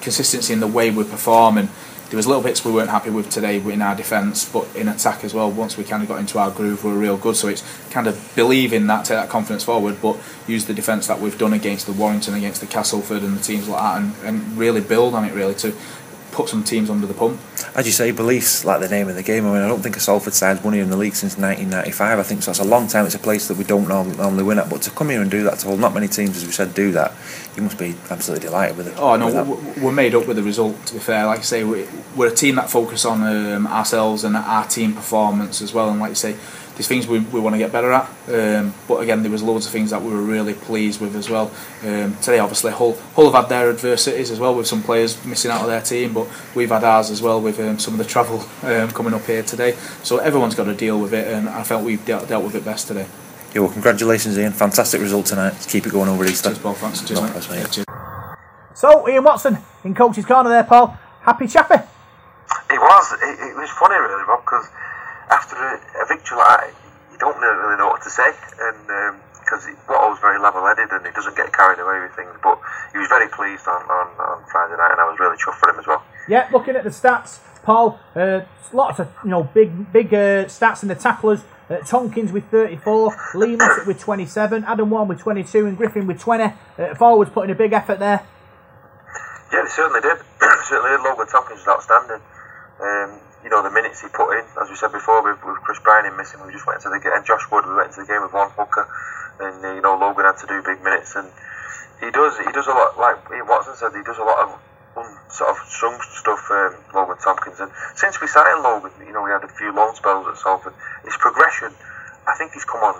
[0.00, 1.68] consistency in the way we perform, and
[2.10, 5.22] there was little bits we weren't happy with today in our defence, but in attack
[5.24, 5.50] as well.
[5.50, 7.36] Once we kind of got into our groove, we were real good.
[7.36, 11.20] So it's kind of believing that, take that confidence forward, but use the defence that
[11.20, 14.58] we've done against the Warrington, against the Castleford, and the teams like that, and, and
[14.58, 15.74] really build on it really to
[16.32, 17.38] put some teams under the pump.
[17.74, 19.46] As you say, beliefs like the name of the game.
[19.46, 22.18] I mean, I don't think a Salford side's won here in the league since 1995.
[22.18, 22.50] I think so.
[22.50, 23.06] It's a long time.
[23.06, 24.68] It's a place that we don't norm- normally win at.
[24.68, 26.74] But to come here and do that, to hold not many teams, as we said,
[26.74, 27.12] do that,
[27.56, 28.94] you must be absolutely delighted with it.
[28.98, 29.44] Oh no, with that.
[29.46, 30.84] w- w- we're made up with the result.
[30.86, 34.24] To be fair, like I say, we- we're a team that focus on um, ourselves
[34.24, 35.90] and our team performance as well.
[35.90, 36.36] And like you say,
[36.74, 38.08] there's things we, we want to get better at.
[38.28, 41.28] Um, but again, there was loads of things that we were really pleased with as
[41.28, 41.50] well.
[41.82, 45.50] Um, today, obviously, Hull, Hull have had their adversities as well with some players missing
[45.50, 48.04] out of their team, but we've had ours as well with um, some of the
[48.04, 49.72] travel um, coming up here today.
[50.02, 52.64] So everyone's got to deal with it, and I felt we've dealt, dealt with it
[52.64, 53.06] best today.
[53.54, 54.52] Yeah, well, congratulations, Ian.
[54.52, 55.50] Fantastic result tonight.
[55.50, 56.48] Let's keep it going over Easter.
[56.48, 56.72] Cheers, Paul.
[56.74, 57.00] Thanks.
[57.06, 57.34] Cheers, No, mate.
[57.34, 57.48] that's.
[57.50, 57.86] Yeah, cheers.
[58.74, 60.96] So Ian Watson in coach's corner there, Paul.
[61.20, 61.74] Happy chappy.
[61.74, 63.12] It was.
[63.12, 64.66] It, it was funny, really, Rob, because
[65.32, 66.74] after a, a victory like that,
[67.12, 68.76] you don't really know what to say, and
[69.40, 72.32] because um, was very level-headed and he doesn't get carried away with things.
[72.42, 72.60] But
[72.92, 75.70] he was very pleased on, on, on Friday night, and I was really chuffed for
[75.70, 76.02] him as well.
[76.28, 78.42] Yeah, looking at the stats, Paul, uh,
[78.72, 81.42] lots of you know big big uh, stats in the tacklers.
[81.70, 86.20] Uh, Tomkins with 34, Lee Mossop with 27, Adam Walne with 22, and Griffin with
[86.20, 86.44] 20.
[86.44, 88.26] Uh, forwards putting a big effort there.
[89.52, 90.18] Yeah, they certainly did.
[90.68, 91.00] certainly did.
[91.00, 92.20] Logan Tomkins was outstanding.
[92.80, 95.78] Um, you know, the minutes he put in, as we said before, with, with Chris
[95.82, 98.10] Brining missing, we just went into the game, and Josh Wood, we went into the
[98.10, 98.86] game with one hooker,
[99.42, 101.26] and you know, Logan had to do big minutes, and
[101.98, 103.18] he does, he does a lot, like
[103.50, 104.48] Watson said, he does a lot of
[104.94, 109.26] un, sort of some stuff, um, Logan Tomkins, and since we signed Logan, you know,
[109.26, 111.74] we had a few loan spells at Salford, his progression,
[112.30, 112.94] I think he's come on,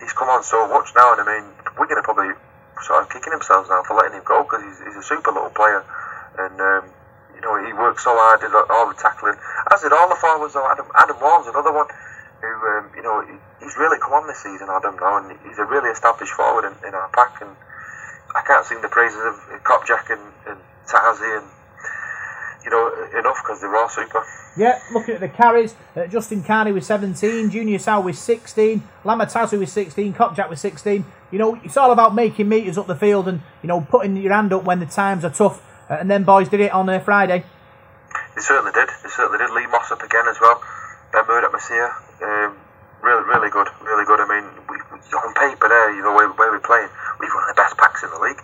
[0.00, 1.44] he's come on so much now, and I mean,
[1.76, 2.32] we're going to probably
[2.80, 5.52] sort of kicking themselves now for letting him go, because he's, he's a super little
[5.52, 5.84] player,
[6.40, 6.84] and um,
[7.42, 9.34] you know, he worked so hard, did all the tackling,
[9.74, 10.54] as did all the forwards.
[10.54, 11.86] Though Adam, Adam Walne's another one
[12.40, 14.70] who, um, you know, he, he's really come on this season.
[14.70, 17.42] Adam now, and he's a really established forward in, in our pack.
[17.42, 17.50] And
[18.36, 19.34] I can't sing the praises of
[19.66, 21.46] Kopczak and, and Tasi and
[22.62, 22.86] you know
[23.18, 24.22] enough because they're all super.
[24.56, 29.24] Yeah, looking at the carries, uh, Justin Carney with 17, Junior Sa'u with 16, Lama
[29.24, 31.06] Tasi with 16, Kopczak with 16.
[31.30, 34.30] You know, it's all about making meters up the field and, you know, putting your
[34.30, 35.62] hand up when the times are tough.
[35.92, 37.44] Uh, and then boys did it on uh, Friday.
[38.32, 38.88] They certainly did.
[39.04, 39.52] They certainly did.
[39.52, 40.56] Lee Mossop again as well.
[41.12, 41.92] Ben Murdoch Masila.
[42.24, 42.56] Um,
[43.04, 44.16] really, really good, really good.
[44.16, 46.88] I mean, we, on paper there, you know, where, where we're playing,
[47.20, 48.40] we've one of the best packs in the league.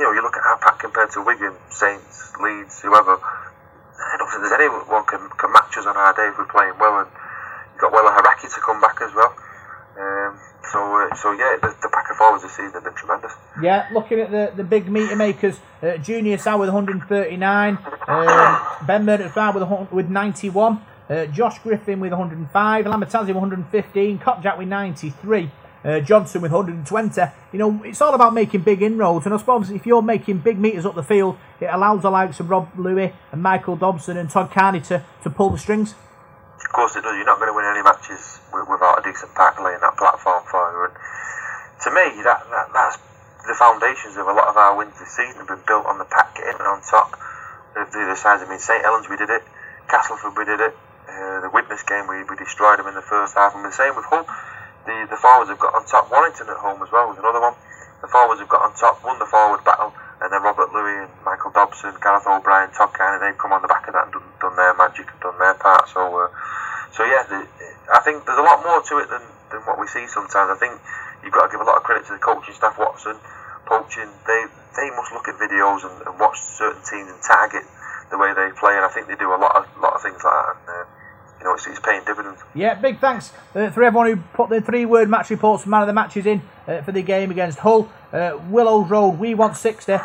[0.00, 3.20] You know, you look at our pack compared to Wigan, Saints, Leeds, whoever.
[3.20, 6.80] I don't think there's anyone can, can match us on our day if we're playing
[6.80, 7.04] well.
[7.04, 7.12] And
[7.76, 9.36] you've got Weller Hauraki to come back as well.
[9.98, 10.38] Um,
[10.70, 13.32] so, uh, so yeah, the, the pack of forwards this season have been tremendous.
[13.62, 19.04] Yeah, looking at the, the big meter makers, uh, Junior Sa'u with 139, uh, Ben
[19.04, 24.68] Murdoch with, with 91, uh, Josh Griffin with 105, Lama Tasi with 115, Kopczak with
[24.68, 25.50] 93.
[25.84, 27.20] Uh, Johnson with 120.
[27.52, 30.58] You know, it's all about making big inroads, and I suppose if you're making big
[30.58, 34.28] meters up the field, it allows the likes of Rob Lui and Michael Dobson and
[34.28, 35.94] Todd Carney to, to pull the strings.
[36.66, 37.14] Of course it does.
[37.14, 40.60] You're not going to win any matches without a decent pack laying that platform for
[40.74, 40.90] you.
[40.90, 40.94] And
[41.86, 42.98] to me, that, that that's
[43.46, 46.08] the foundations of a lot of our wins this season have been built on the
[46.10, 47.14] pack getting on top
[47.78, 48.42] of the other sides.
[48.42, 49.46] I mean, St Helens we did it,
[49.86, 50.74] Castleford we did it,
[51.06, 53.94] uh, the Widnes game we, we destroyed them in the first half, and the same
[53.94, 54.26] with Hull.
[54.90, 56.10] The the forwards have got on top.
[56.10, 57.54] Warrington at home as well was another one.
[58.02, 61.12] The forwards have got on top, won the forward battle, and then Robert Lui and
[61.24, 64.28] Michael Dobson, Gareth O'Brien, Todd Carney, they've come on the back of that and done,
[64.40, 65.88] done their magic and done their part.
[65.92, 66.28] So, uh,
[66.92, 67.44] so yeah, the,
[67.92, 70.48] I think there's a lot more to it than, than what we see sometimes.
[70.48, 70.80] I think
[71.20, 73.20] you've got to give a lot of credit to the coaching staff, Watson,
[73.66, 74.08] Poaching.
[74.26, 74.46] They
[74.78, 77.64] they must look at videos and, and watch certain teams and target
[78.10, 80.22] the way they play, and I think they do a lot of lot of things
[80.22, 80.48] like that.
[80.54, 80.95] And, uh,
[81.46, 82.40] you know, it's, paying dividends.
[82.54, 85.82] Yeah, big thanks uh, for everyone who put the three word match reports for man
[85.82, 87.90] of the matches in uh, for the game against Hull.
[88.12, 89.92] Uh, Willows Road, we want 60.
[89.92, 90.00] Uh,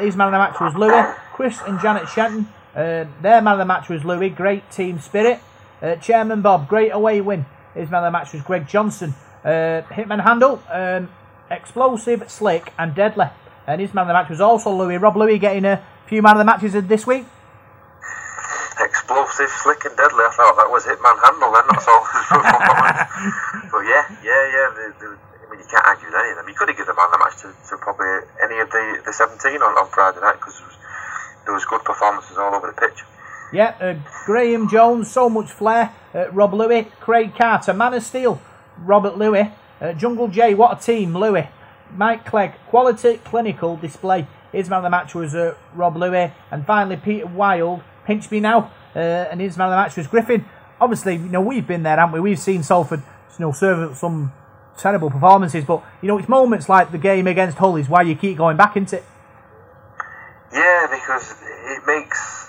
[0.00, 1.14] his man of the match was Lui.
[1.32, 4.28] Chris and Janet Shenton, uh, their man of the match was Lui.
[4.28, 5.40] Great team spirit.
[5.82, 7.46] Uh, Chairman Bob, great away win.
[7.74, 9.14] His man of the match was Greg Johnson.
[9.44, 11.10] Uh, Hitman Handle, um,
[11.50, 13.26] explosive, slick, and deadly.
[13.66, 14.96] And his man of the match was also Lui.
[14.96, 17.26] Rob Lui getting a few man of the matches this week.
[18.80, 20.24] Explosive, slick, and deadly.
[20.24, 22.02] I thought that was Hitman Handle then, that's all.
[23.70, 24.66] but yeah, yeah, yeah.
[24.74, 26.48] The, the, I mean, you can't argue with any of them.
[26.48, 28.10] You could have given the man the match to, to probably
[28.42, 30.76] any of the, the 17 on, on Friday night because there was,
[31.46, 33.04] there was good performances all over the pitch.
[33.52, 33.94] Yeah, uh,
[34.26, 35.94] Graham Jones, so much flair.
[36.12, 38.40] Uh, Rob Lui, Craig Carter, Man of Steel,
[38.78, 41.46] Robert Lui, uh, Jungle J, what a team, Lui.
[41.94, 44.26] Mike Clegg, quality clinical display.
[44.50, 48.40] His man of the match was uh, Rob Lui, and finally Peter Wild, pinch me
[48.40, 50.44] now, uh, and his man of the match was Griffin.
[50.80, 52.20] Obviously, you know we've been there, haven't we?
[52.20, 53.02] We've seen Salford,
[53.38, 54.32] you know, serve some
[54.76, 58.14] terrible performances, but you know it's moments like the game against Hull is why you
[58.14, 59.04] keep going back into it.
[60.52, 61.34] Yeah, because
[61.66, 62.44] it makes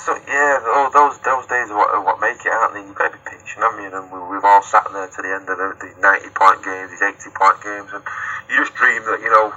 [0.00, 2.80] so yeah, tho- those those days are what, are what make it, aren't they?
[2.80, 3.92] You've got to be pitching, haven't you?
[3.92, 6.90] And we, we've all sat there to the end of the, the 90 point games,
[6.90, 8.02] these 80 point games, and
[8.48, 9.52] you just dream that you know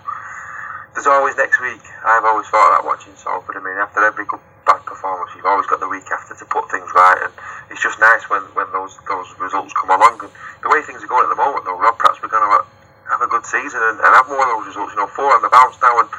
[0.93, 1.81] there's always next week.
[2.03, 3.55] I've always thought that watching Salford.
[3.55, 6.69] I mean, after every good bad performance, you've always got the week after to put
[6.71, 7.33] things right, and
[7.69, 10.19] it's just nice when, when those those results come along.
[10.23, 10.31] And
[10.63, 12.65] the way things are going at the moment, though, Rob, perhaps we're going to
[13.11, 14.95] have a good season and, and have more of those results.
[14.95, 16.09] You know, four on the bounce now, and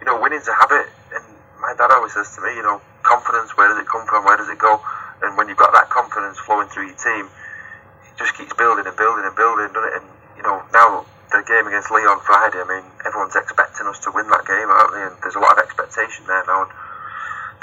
[0.00, 0.86] you know, winning's a habit.
[1.14, 1.24] And
[1.60, 3.56] my dad always says to me, you know, confidence.
[3.56, 4.24] Where does it come from?
[4.24, 4.80] Where does it go?
[5.22, 8.96] And when you've got that confidence flowing through your team, it just keeps building and
[8.96, 9.94] building and building, doesn't it?
[10.02, 10.06] And
[10.36, 14.28] you know, now the game against Leon Friday, I mean, everyone's expecting us to win
[14.30, 15.02] that game, aren't they?
[15.02, 16.62] And there's a lot of expectation there now.
[16.62, 16.70] And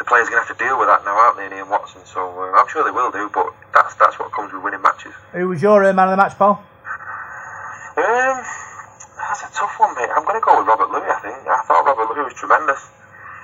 [0.02, 2.02] the players are going to have to deal with that now, aren't they, Ian Watson?
[2.10, 5.14] So uh, I'm sure they will do, but that's that's what comes with winning matches.
[5.38, 6.58] Who was your uh, man of the match, Paul?
[6.58, 10.10] Um, that's a tough one, mate.
[10.10, 11.06] I'm going to go with Robert Lui.
[11.06, 12.82] I think I thought Robert Lui was tremendous.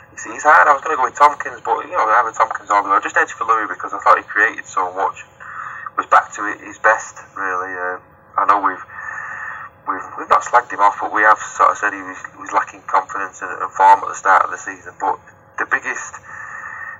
[0.10, 0.66] He's, he's hard.
[0.66, 2.82] I was going to go with Tomkins, but you know, I have a Tomkins all
[2.82, 2.98] the way.
[2.98, 5.30] I just edged for Lui because I thought he created so much.
[5.94, 7.74] Was back to his best, really.
[7.74, 8.02] Um,
[8.34, 8.82] I know we've
[9.86, 12.38] we've we've not slagged him off, but we have sort of said he was, he
[12.42, 14.98] was lacking confidence and, and form at the start of the season.
[14.98, 15.22] But
[15.62, 16.18] the biggest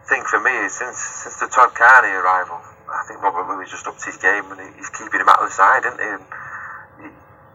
[0.08, 3.86] thing for me is since since the Todd Carney arrival, I think Robert Lui just
[3.88, 6.08] upped his game and he's keeping him out of the side, isn't he?
[6.08, 6.24] And
[7.04, 7.08] he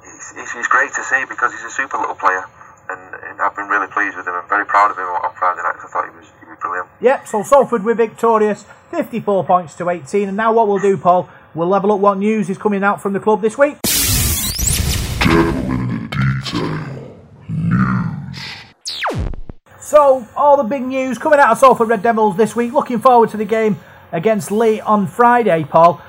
[0.05, 2.45] he's, he's, he's great to see because he's a super little player.
[2.91, 4.35] And, and I've been really pleased with him.
[4.35, 6.59] I'm very proud of him on Friday night 'cause I thought he was, he was
[6.61, 6.89] brilliant.
[7.01, 10.29] Yep, so Salford were victorious, 54 points to 18.
[10.29, 13.15] And now what we'll do, Paul, we'll level up what news is coming out from
[13.15, 13.79] the club this week.
[20.13, 22.75] All the big news coming out of Salford Red Devils this week.
[22.75, 23.81] Looking forward to the game
[24.13, 26.03] against Leigh on Friday, Paul.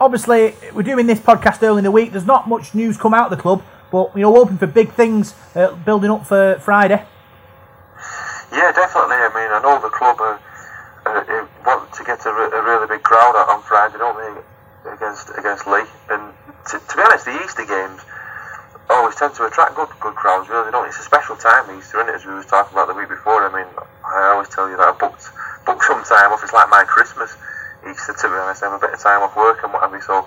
[0.00, 2.12] Obviously, we're doing this podcast early in the week.
[2.12, 4.92] There's not much news come out of the club, but you know, hoping for big
[4.92, 7.04] things uh, building up for Friday.
[8.52, 9.18] Yeah, definitely.
[9.18, 10.38] I mean, I know the club uh,
[11.04, 15.30] uh, want to get a, a really big crowd out on Friday, don't they, against
[15.36, 15.90] against Leigh?
[16.10, 16.32] And
[16.70, 18.02] to be honest, the Easter games
[18.90, 20.48] always tend to attract good good crowds.
[20.48, 20.86] Really, don't.
[20.88, 22.16] It's a special time Easter, isn't it?
[22.16, 23.44] As we were talking about the week before.
[23.44, 23.68] I mean,
[24.04, 25.28] I always tell you that I booked
[25.66, 26.42] booked some time off.
[26.42, 27.36] It's like my Christmas.
[27.88, 29.92] Easter, to be honest, I have a bit of time off work and what have
[29.92, 30.02] you.
[30.02, 30.26] So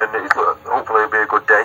[0.00, 1.64] and it's, hopefully it'll be a good day,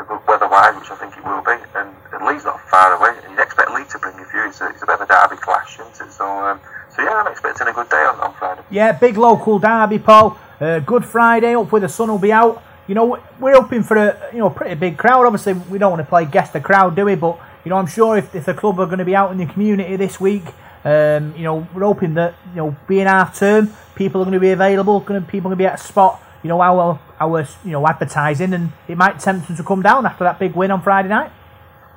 [0.00, 1.56] a good weather-wise, which I think it will be.
[1.76, 4.46] And, and Leigh's not far away, and you'd expect Leigh to bring a few.
[4.46, 6.12] It's a, it's a bit of a derby clash, isn't it?
[6.12, 6.60] So, um,
[6.94, 8.62] so yeah, I'm expecting a good day on, on Friday.
[8.70, 10.38] Yeah, big local derby, Paul.
[10.60, 11.52] Uh, good Friday.
[11.52, 12.62] Hopefully the sun will be out.
[12.86, 15.24] You know, we're hoping for a you know pretty big crowd.
[15.24, 17.14] Obviously, we don't want to play guess the crowd, do we?
[17.14, 19.38] But you know, I'm sure if, if the club are going to be out in
[19.38, 20.44] the community this week,
[20.84, 24.40] um, you know, we're hoping that you know, being half term, people are going to
[24.40, 25.00] be available.
[25.00, 26.20] Going to people going to be at a spot.
[26.42, 30.04] You know, our our you know advertising, and it might tempt them to come down
[30.04, 31.32] after that big win on Friday night.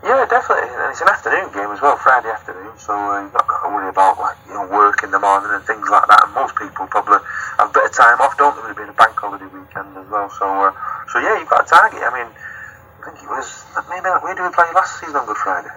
[0.03, 0.69] Yeah, definitely.
[0.69, 3.69] And it's an afternoon game as well, Friday afternoon, so uh, you've not got to
[3.73, 6.21] worry about like you know work in the morning and things like that.
[6.25, 7.17] And most people probably
[7.57, 8.61] have better time off, don't they?
[8.61, 10.29] With it being a bank holiday weekend as well.
[10.37, 10.71] So, uh,
[11.11, 11.99] so yeah, you've got a target.
[12.05, 15.41] I mean, I think it was maybe where did we play last season on Good
[15.41, 15.73] Friday?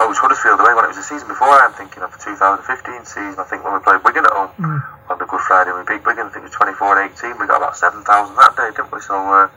[0.00, 1.50] Oh, it was Huddersfield away when it was the season before.
[1.52, 3.36] I'm thinking of the 2015 season.
[3.36, 4.80] I think when we played Wigan at home Mm.
[5.12, 6.26] on the Good Friday, we beat Wigan.
[6.26, 7.36] I think it was 24-18.
[7.36, 9.00] We got about 7,000 that day, didn't we?
[9.04, 9.48] So uh,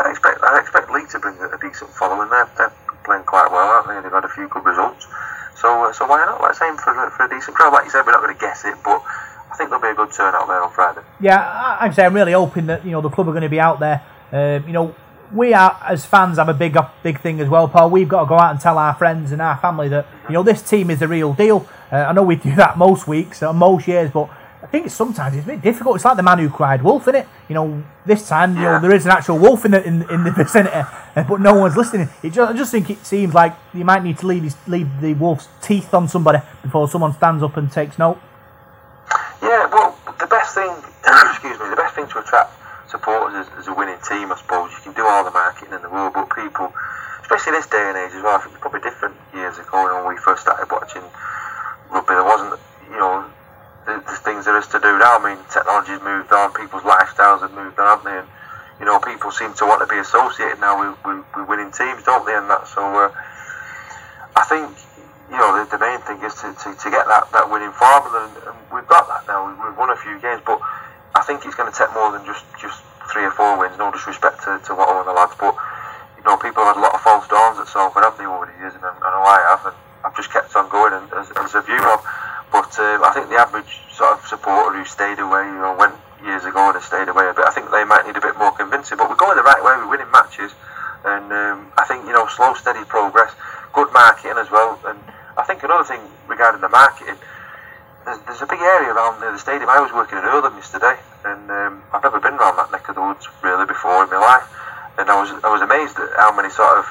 [0.00, 2.28] I expect I expect Leeds to bring a, decent following.
[2.30, 2.72] They're, they're
[3.04, 4.00] playing quite well, aren't they?
[4.00, 5.06] They've had a few good results.
[5.56, 6.40] So uh, so why not?
[6.40, 7.72] Let's aim for, for a decent crowd.
[7.72, 9.02] Like you said, we're not going to guess it, but
[9.52, 11.02] I think there'll be a good turnout there on Friday.
[11.20, 13.48] Yeah, I- I'd say I'm really hoping that you know the club are going to
[13.48, 14.02] be out there.
[14.32, 14.94] Um, you know,
[15.32, 17.90] we are as fans have a big big thing as well, Paul.
[17.90, 20.42] We've got to go out and tell our friends and our family that you know
[20.42, 21.68] this team is the real deal.
[21.92, 24.30] Uh, I know we do that most weeks, uh, most years, but
[24.70, 25.96] think it's sometimes it's a bit difficult.
[25.96, 27.28] It's like the man who cried wolf, is it?
[27.48, 30.24] You know, this time you know there is an actual wolf in the in, in
[30.24, 32.08] the vicinity, but no one's listening.
[32.22, 34.88] It just, I just think it seems like you might need to leave his, leave
[35.00, 38.18] the wolf's teeth on somebody before someone stands up and takes note.
[39.42, 40.70] Yeah, well, the best thing,
[41.30, 42.52] excuse me, the best thing to attract
[42.90, 44.70] supporters is, is a winning team, I suppose.
[44.72, 46.72] You can do all the marketing in the world, but people,
[47.22, 50.14] especially this day and age as well, I think it's probably different years ago when
[50.14, 51.02] we first started watching
[51.90, 52.14] rugby.
[52.14, 53.24] There wasn't, you know,
[53.86, 55.18] the, the things there is to do now.
[55.18, 58.18] I mean, technology's moved on, people's lifestyles have moved on, haven't they?
[58.18, 58.28] And,
[58.80, 62.02] you know, people seem to want to be associated now with, with, with winning teams,
[62.04, 62.34] don't they?
[62.34, 63.12] And that, so uh,
[64.36, 64.72] I think
[65.30, 68.26] you know, the, the main thing is to, to, to get that, that winning formula,
[68.26, 69.46] and, and we've got that now.
[69.46, 70.58] We've, we've won a few games, but
[71.14, 72.82] I think it's going to take more than just, just
[73.14, 73.78] three or four wins.
[73.78, 75.54] No disrespect to, to Watto and the lads, but
[76.18, 78.50] you know, people have had a lot of false dawns at Salford, haven't they, over
[78.50, 81.30] the years, and I know I have, and I've just kept on going and, as,
[81.38, 82.02] as a view of.
[82.52, 85.94] But um, I think the average sort of supporter who stayed away, you know, went
[86.22, 88.52] years ago and stayed away a bit, I think they might need a bit more
[88.52, 88.98] convincing.
[88.98, 90.52] But we're going the right way, we're winning matches,
[91.04, 93.32] and um, I think, you know, slow, steady progress,
[93.72, 94.98] good marketing as well, and
[95.38, 97.16] I think another thing regarding the marketing,
[98.04, 99.70] there's, there's a big area around the stadium.
[99.70, 102.96] I was working in Irlam yesterday, and um, I've never been around that neck of
[102.96, 104.44] the woods really before in my life,
[104.98, 106.84] and I was I was amazed at how many sort of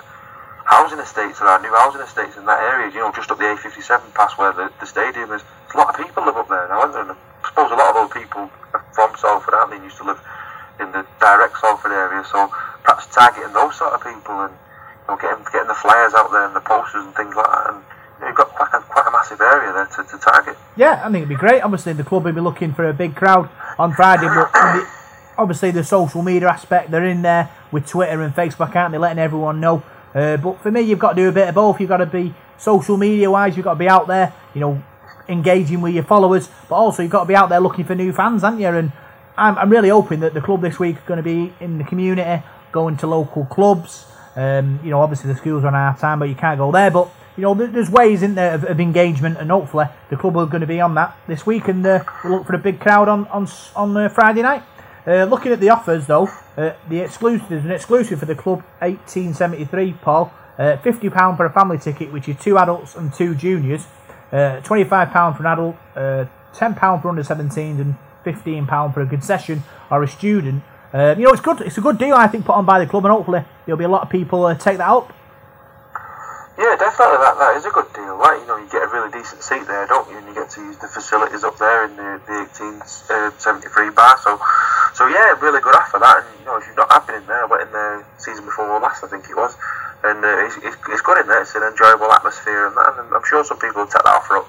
[0.69, 2.93] housing estates there are, new housing estates in that area.
[2.93, 5.41] You know, just up the A57 past where the, the stadium is.
[5.41, 7.09] There's a lot of people live up there now, aren't there?
[7.09, 8.45] And I suppose a lot of those people
[8.77, 9.81] are from Salford, aren't they?
[9.81, 10.21] and Used to live
[10.79, 12.47] in the direct Salford area, so
[12.85, 16.45] perhaps targeting those sort of people and you know, getting getting the flyers out there
[16.45, 17.73] and the posters and things like that.
[17.73, 20.55] And you know, you've got quite a, quite a massive area there to, to target.
[20.77, 21.61] Yeah, I think it'd be great.
[21.65, 24.87] Obviously, the club will be looking for a big crowd on Friday, but the,
[25.37, 29.19] obviously the social media aspect, they're in there with Twitter and Facebook, aren't they, letting
[29.19, 29.81] everyone know.
[30.13, 31.79] Uh, but for me, you've got to do a bit of both.
[31.79, 34.83] You've got to be social media wise, you've got to be out there, you know,
[35.27, 38.11] engaging with your followers, but also you've got to be out there looking for new
[38.11, 38.67] fans, haven't you?
[38.67, 38.91] And
[39.37, 41.83] I'm, I'm really hoping that the club this week are going to be in the
[41.83, 44.05] community, going to local clubs.
[44.35, 46.91] Um, you know, obviously the schools are on half time, but you can't go there.
[46.91, 50.45] But you know, there's ways in there of, of engagement, and hopefully the club are
[50.45, 53.07] going to be on that this week, and uh, we'll look for a big crowd
[53.07, 54.63] on on on uh, Friday night.
[55.07, 58.63] Uh, looking at the offers though, uh, the exclusive is an exclusive for the club
[58.79, 60.33] 1873, Paul.
[60.57, 63.87] Uh, Fifty pound for a family ticket, which is two adults and two juniors.
[64.29, 67.95] Uh, Twenty-five pound for an adult, uh, ten pound for under 17s, and
[68.25, 70.61] fifteen pound for a concession or a student.
[70.93, 71.61] Uh, you know, it's good.
[71.61, 73.85] It's a good deal, I think, put on by the club, and hopefully there'll be
[73.85, 75.13] a lot of people uh, take that up.
[76.59, 77.23] Yeah, definitely.
[77.23, 78.19] That, that is a good deal.
[78.19, 80.19] Right, you know, you get a really decent seat there, don't you?
[80.19, 84.19] And you get to use the facilities up there in the, the 1873 bar.
[84.19, 84.35] So,
[84.91, 86.19] so yeah, really good offer that.
[86.19, 88.67] And you know, if you've not been in there, I went in there season before
[88.83, 89.55] last, I think it was,
[90.03, 91.41] and uh, it's, it's, it's good in there.
[91.41, 94.43] It's an enjoyable atmosphere, and, that, and I'm sure some people will take that offer
[94.43, 94.47] up.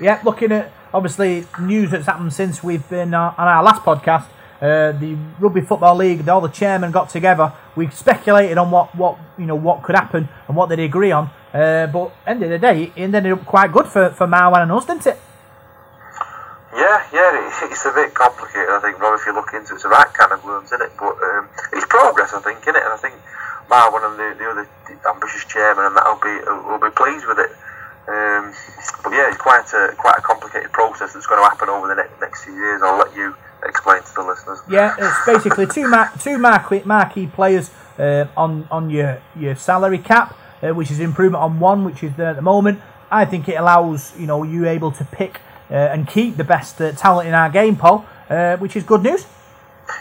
[0.00, 4.24] Yeah, looking at obviously news that's happened since we've been uh, on our last podcast.
[4.60, 7.52] Uh, the Rugby Football League, all the chairmen got together.
[7.76, 11.30] We speculated on what, what you know what could happen and what they'd agree on.
[11.52, 14.72] Uh, but end of the day, it ended up quite good for for Marwan and
[14.72, 15.18] us, didn't it?
[16.72, 19.74] Yeah, yeah, it, it's a bit complicated, I think, Rob, if you look into it.
[19.74, 20.92] It's the right kind of worms, isn't it?
[20.96, 22.82] But um, it's progress, I think, isn't it?
[22.82, 23.14] And I think
[23.68, 24.68] Marwan and the, the other
[25.10, 26.34] ambitious chairman and that will be
[26.68, 27.50] will be pleased with it.
[28.06, 28.54] Um,
[29.02, 31.94] but yeah, it's quite a quite a complicated process that's going to happen over the
[31.94, 32.82] next, next few years.
[32.82, 33.34] I'll let you
[33.64, 34.60] explain to the listeners.
[34.68, 39.98] Yeah, it's basically two mar- two marquee, marquee players uh, on on your your salary
[39.98, 42.80] cap, uh, which is improvement on one, which is there at the moment.
[43.10, 45.40] I think it allows you know you able to pick
[45.70, 49.02] uh, and keep the best uh, talent in our game, Paul, uh, which is good
[49.02, 49.26] news.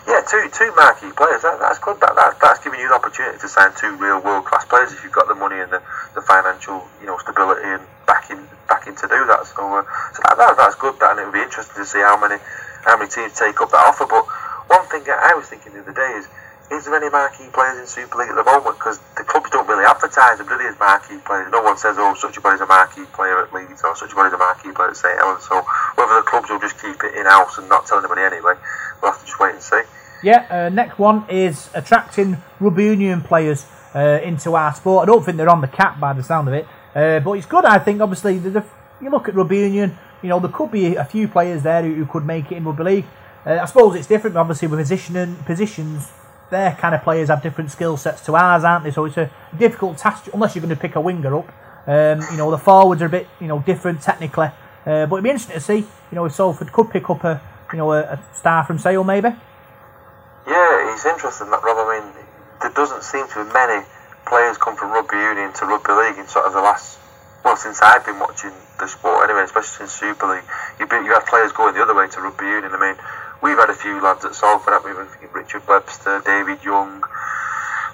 [0.08, 1.42] Yeah, two two marquee players.
[1.42, 2.00] That, that's good.
[2.02, 5.04] That, that that's giving you the opportunity to sign two real world class players if
[5.04, 5.82] you've got the money and the,
[6.14, 9.46] the financial you know stability and backing backing to do that.
[9.46, 9.84] So, uh,
[10.14, 11.00] so that, that that's good.
[11.00, 12.42] That and it would be interesting to see how many
[12.86, 14.06] how many teams take up that offer.
[14.06, 14.26] But
[14.70, 16.28] one thing I was thinking the other day is.
[16.72, 18.78] Is there any marquee players in Super League at the moment?
[18.78, 21.52] Because the clubs don't really advertise them, do they, as marquee players?
[21.52, 24.16] No one says, oh, such a body's a marquee player at Leeds or such a
[24.16, 25.18] body's a marquee player at St.
[25.18, 25.44] Helens.
[25.50, 25.66] So
[25.96, 28.54] whether the clubs will just keep it in house and not tell anybody anyway,
[29.02, 29.82] we'll have to just wait and see.
[30.22, 33.66] Yeah, uh, next one is attracting rugby union players
[33.96, 35.04] uh, into our sport.
[35.04, 37.48] I don't think they're on the cap by the sound of it, uh, but it's
[37.48, 37.66] good.
[37.66, 38.64] I think obviously the,
[39.02, 39.98] you look at rugby union.
[40.22, 42.66] You know there could be a few players there who, who could make it in
[42.66, 43.06] rugby league.
[43.46, 46.12] Uh, I suppose it's different, obviously, with positioning positions.
[46.52, 48.92] Their kind of players have different skill sets to ours, aren't they?
[48.92, 51.54] So it's a difficult task unless you're going to pick a winger up.
[51.88, 54.48] Um, you know the forwards are a bit you know different technically,
[54.86, 55.78] uh, but it'd be interesting to see.
[55.78, 57.42] You know if Salford could pick up a
[57.72, 59.30] you know a, a star from Sale maybe.
[59.30, 61.78] Yeah, it's interesting that Rob.
[61.78, 62.14] I mean,
[62.62, 63.86] there doesn't seem to be many
[64.28, 67.00] players come from rugby union to rugby league in sort of the last
[67.44, 70.46] well since I've been watching the sport anyway, especially since Super League.
[70.90, 72.72] Been, you have players going the other way to rugby union.
[72.74, 72.96] I mean,
[73.42, 75.28] we've had a few lads at Salford, haven't we?
[75.34, 77.02] Richard Webster, David Young,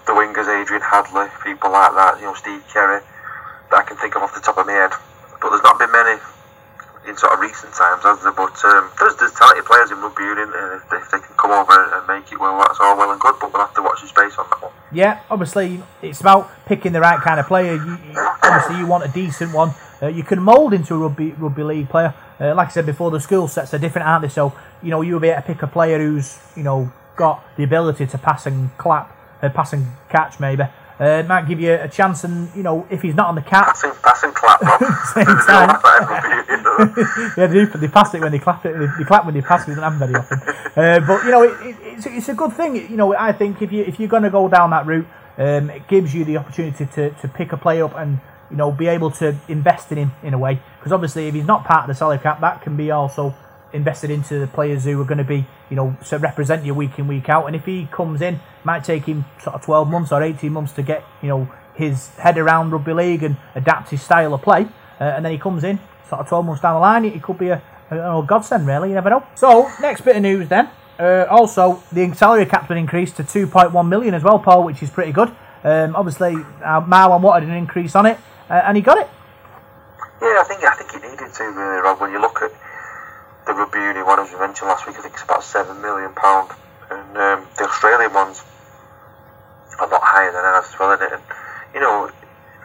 [0.05, 2.17] the wingers Adrian Hadley, people like that.
[2.19, 3.01] You know, Steve Kerry.
[3.71, 4.91] That I can think of off the top of my head.
[5.41, 6.21] But there's not been many
[7.07, 8.31] in sort of recent times, has there?
[8.31, 11.35] But um, there's, there's talented players in rugby union, and if they, if they can
[11.37, 13.35] come over and make it well, that's all well and good.
[13.39, 14.71] But we'll have to watch the space on that one.
[14.91, 17.75] Yeah, obviously it's about picking the right kind of player.
[17.75, 19.73] You, you, obviously, you want a decent one.
[20.01, 22.13] Uh, you can mould into a rugby rugby league player.
[22.39, 24.29] Uh, like I said before, the skill sets are different, aren't they?
[24.29, 27.63] So you know you'll be able to pick a player who's you know got the
[27.63, 30.63] ability to pass and clap, uh, pass and catch maybe.
[30.97, 33.65] Uh, might give you a chance, and you know if he's not on the cap,
[33.67, 34.59] Passing, passing clap,
[35.13, 35.67] Same time.
[35.67, 37.33] like that in rugby union.
[37.37, 38.77] yeah, they, do, they pass it when they clap it.
[38.79, 39.71] They, they clap when they pass it.
[39.71, 40.39] They don't happen very often.
[40.75, 42.75] Uh, but you know, it, it, it's, it's a good thing.
[42.75, 45.07] You know, I think if you if you're going to go down that route,
[45.37, 48.19] um, it gives you the opportunity to, to pick a play up and
[48.49, 50.59] you know be able to invest in him in a way.
[50.79, 53.35] Because obviously, if he's not part of the salary cap, that can be also
[53.73, 56.97] invested into the players who are going to be you know to represent you week
[56.97, 57.47] in week out.
[57.47, 60.73] And if he comes in, might take him sort of 12 months or 18 months
[60.73, 64.67] to get you know his head around rugby league and adapt his style of play.
[64.99, 65.79] Uh, and then he comes in
[66.09, 68.89] sort of 12 months down the line, it could be a, a, a godsend, really.
[68.89, 69.25] You never know.
[69.35, 70.69] So, next bit of news then.
[70.97, 74.89] Uh, also, the salary cap's been increased to 2.1 million as well, Paul, which is
[74.89, 75.29] pretty good.
[75.63, 78.17] Um, obviously, uh, Marwan wanted an increase on it,
[78.49, 79.09] and he got it.
[80.21, 81.99] Yeah, I think I think it needed to really, Rob.
[81.99, 82.51] When you look at
[83.45, 86.13] the rugby union one, as we mentioned last week, I think it's about seven million
[86.13, 86.51] pound,
[86.89, 88.43] and um, the Australian ones
[89.79, 91.01] a lot higher than ours as well, it?
[91.11, 91.23] And
[91.73, 92.09] you know,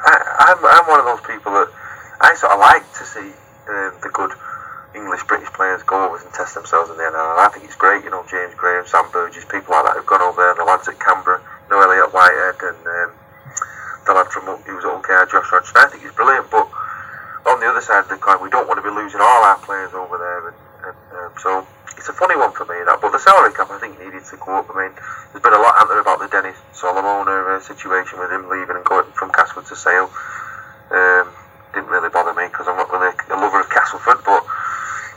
[0.07, 0.15] I,
[0.53, 1.69] I'm I'm one of those people that
[2.21, 3.29] I sort of like to see
[3.69, 4.31] um, the good
[4.95, 7.39] English British players go over and test themselves in the NRL.
[7.39, 10.23] I think it's great, you know, James Graham, Sam Burgess, people like that who've gone
[10.23, 13.11] over there, and the lads at Canberra, you know, Elliott Whitehead, and um,
[14.07, 15.77] the lad from who was at Hull KR, Josh Hodgson.
[15.77, 16.69] I think he's brilliant, but
[17.47, 19.59] on the other side of the coin, we don't want to be losing all our
[19.65, 22.81] players over there, and, and um, so it's a funny one for me.
[22.89, 24.69] That, but the salary cap, I think, needed to go up.
[24.73, 24.93] I mean,
[25.33, 28.77] there's been a lot out there about the Dennis Solomona uh, situation with him leaving
[28.77, 30.09] and going from Castleford to Sale.
[30.91, 31.29] Um,
[31.75, 34.43] didn't really bother me because I'm not really a lover of Castleford, but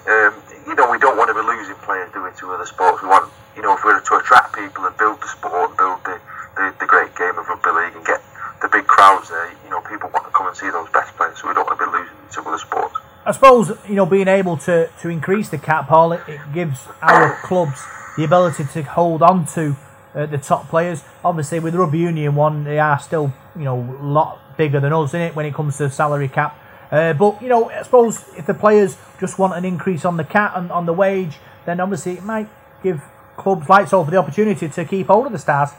[0.06, 0.34] um,
[0.68, 3.02] you know, we don't want to be losing players doing to other sports.
[3.02, 6.00] We want, you know, if we're to attract people and build the sport and build
[6.04, 6.20] the,
[6.60, 8.22] the, the great game of rugby league and get
[8.62, 11.40] the big crowds there, you know, people want to come and see those best players,
[11.40, 12.96] so we don't want to be losing to other sports.
[13.26, 16.88] I suppose you know being able to, to increase the cap, Paul, it, it gives
[17.01, 17.82] our clubs
[18.17, 19.76] the ability to hold on to
[20.13, 21.03] uh, the top players.
[21.24, 25.13] Obviously, with rugby union one, they are still you know a lot bigger than us
[25.13, 26.59] in it when it comes to salary cap.
[26.91, 30.26] Uh, but you know, I suppose if the players just want an increase on the
[30.26, 32.49] cap and on the wage, then obviously it might
[32.84, 33.01] give
[33.38, 35.69] clubs like Salford the opportunity to keep hold of the stars.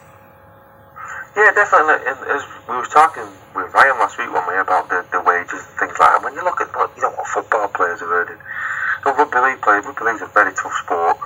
[1.36, 1.98] Yeah, definitely.
[2.06, 5.66] And as we was talking with Ryan last week, one way about the, the wages
[5.66, 6.22] and things like that.
[6.22, 8.38] When you look at what you know what football players are earning,
[9.02, 11.18] the rugby league players, rugby league's a very tough sport,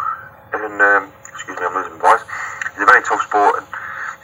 [0.56, 2.24] and um, excuse me, I'm losing my voice.
[2.72, 3.66] It's a very tough sport, and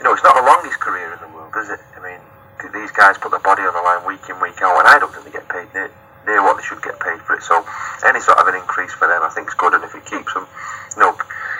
[0.01, 1.81] you know it's not the longest career in the world, is it?
[1.93, 2.21] I mean,
[2.61, 4.97] th- these guys put their body on the line week in, week out, and I
[4.97, 5.93] don't think they get paid near,
[6.25, 7.45] near what they should get paid for it.
[7.45, 7.61] So
[8.01, 10.33] any sort of an increase for them, I think, is good, and if it keeps
[10.33, 10.49] them,
[10.97, 11.13] you know,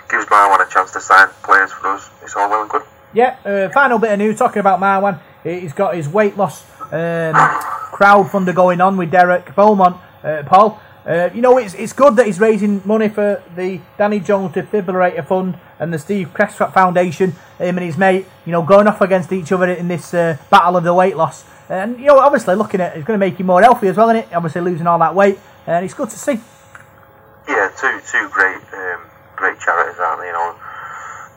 [0.09, 2.81] gives Marwan a chance to sign players for us, it's all well and good.
[3.15, 5.21] Yeah, uh, final bit of news talking about Marwan.
[5.41, 7.33] He's got his weight loss um,
[7.93, 10.81] crowdfunder going on with Derek Beaumont, uh, Paul.
[11.05, 15.25] Uh, you know, it's, it's good that he's raising money for the Danny Jones Defibrillator
[15.25, 17.31] Fund and the Steve Prescott Foundation.
[17.57, 20.75] Him and his mate, you know, going off against each other in this uh, battle
[20.75, 21.45] of the weight loss.
[21.69, 23.95] And, you know, obviously looking at it it's going to make him more healthy as
[23.95, 24.33] well, isn't it?
[24.35, 25.39] Obviously losing all that weight.
[25.65, 26.41] And it's good to see.
[27.47, 29.01] Yeah, two two great um,
[29.37, 30.27] great charities, aren't they?
[30.27, 30.55] You know,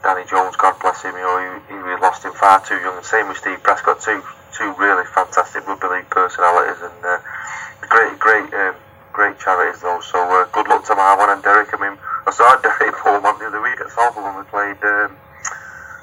[0.08, 1.12] Danny Jones, God bless him.
[1.12, 1.36] You know,
[1.68, 2.96] he, he lost him far too young.
[3.04, 4.24] Same with Steve Prescott, two
[4.56, 7.20] two really fantastic rugby league personalities and uh,
[7.92, 8.72] great great um,
[9.12, 10.00] great charities though.
[10.00, 11.76] So uh, good luck to Marwan and Derek.
[11.76, 15.12] I mean, I saw Derek Pullman the other week at Salford when we played um,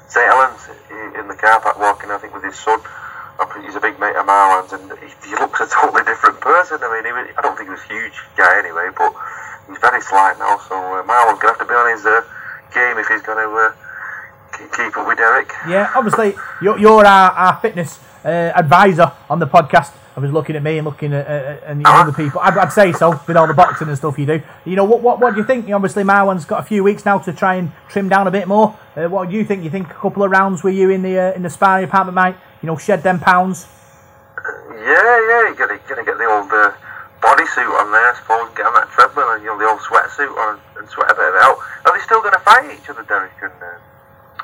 [0.06, 0.70] St Helens
[1.18, 2.78] in the car park walking, I think, with his son.
[3.58, 6.78] He's a big mate of Marwan's, and he, he looks a totally different person.
[6.78, 9.10] I mean, he, I don't think he was a huge guy anyway, but
[9.66, 10.62] he's very slight now.
[10.62, 12.22] So uh, Marwan's going to have to be on his uh,
[12.70, 13.74] game if he's going to uh,
[14.76, 15.50] keep up with Derek.
[15.68, 19.92] Yeah, obviously you're, you're our, our fitness uh, advisor on the podcast.
[20.16, 22.40] I was looking at me and looking at, uh, and you know, other people.
[22.40, 24.40] I'd, I'd, say so with all the boxing and stuff you do.
[24.64, 25.68] You know, what what, what do you think?
[25.70, 28.78] Obviously, Marwan's got a few weeks now to try and trim down a bit more.
[28.96, 29.62] Uh, what do you think?
[29.62, 32.14] You think a couple of rounds with you in the uh, in the sparring apartment
[32.14, 33.66] might you know shed them pounds?
[34.70, 36.72] Yeah, yeah, you're gonna, gonna get the old uh,
[37.20, 40.32] bodysuit on there, I suppose, get on that treadmill and you know the old sweatsuit
[40.32, 41.58] on and sweat a bit of it out.
[41.84, 43.52] Are they still going to fight each other, Derek and?
[43.60, 43.76] Uh,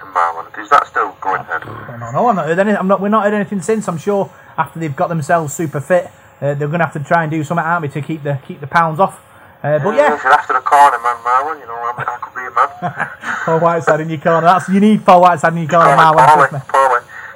[0.07, 0.59] Marwan?
[0.59, 1.63] Is that still going ahead?
[1.63, 2.29] I don't know.
[2.29, 2.79] I'm not heard anything.
[2.79, 3.01] I'm not.
[3.01, 3.89] We're not heard anything since.
[3.89, 6.07] I'm sure after they've got themselves super fit,
[6.41, 8.41] uh, they're going to have to try and do something, aren't we, to keep the
[8.47, 9.21] keep the pounds off.
[9.63, 10.31] Uh, but yeah, yeah.
[10.33, 13.09] after the corner man, Marwan, you know, I, I could be a man.
[13.45, 14.47] Paul Whiteside in your corner.
[14.47, 16.51] That's you need Paul Whiteside in your corner, Marwan.
[16.51, 16.61] Trust me.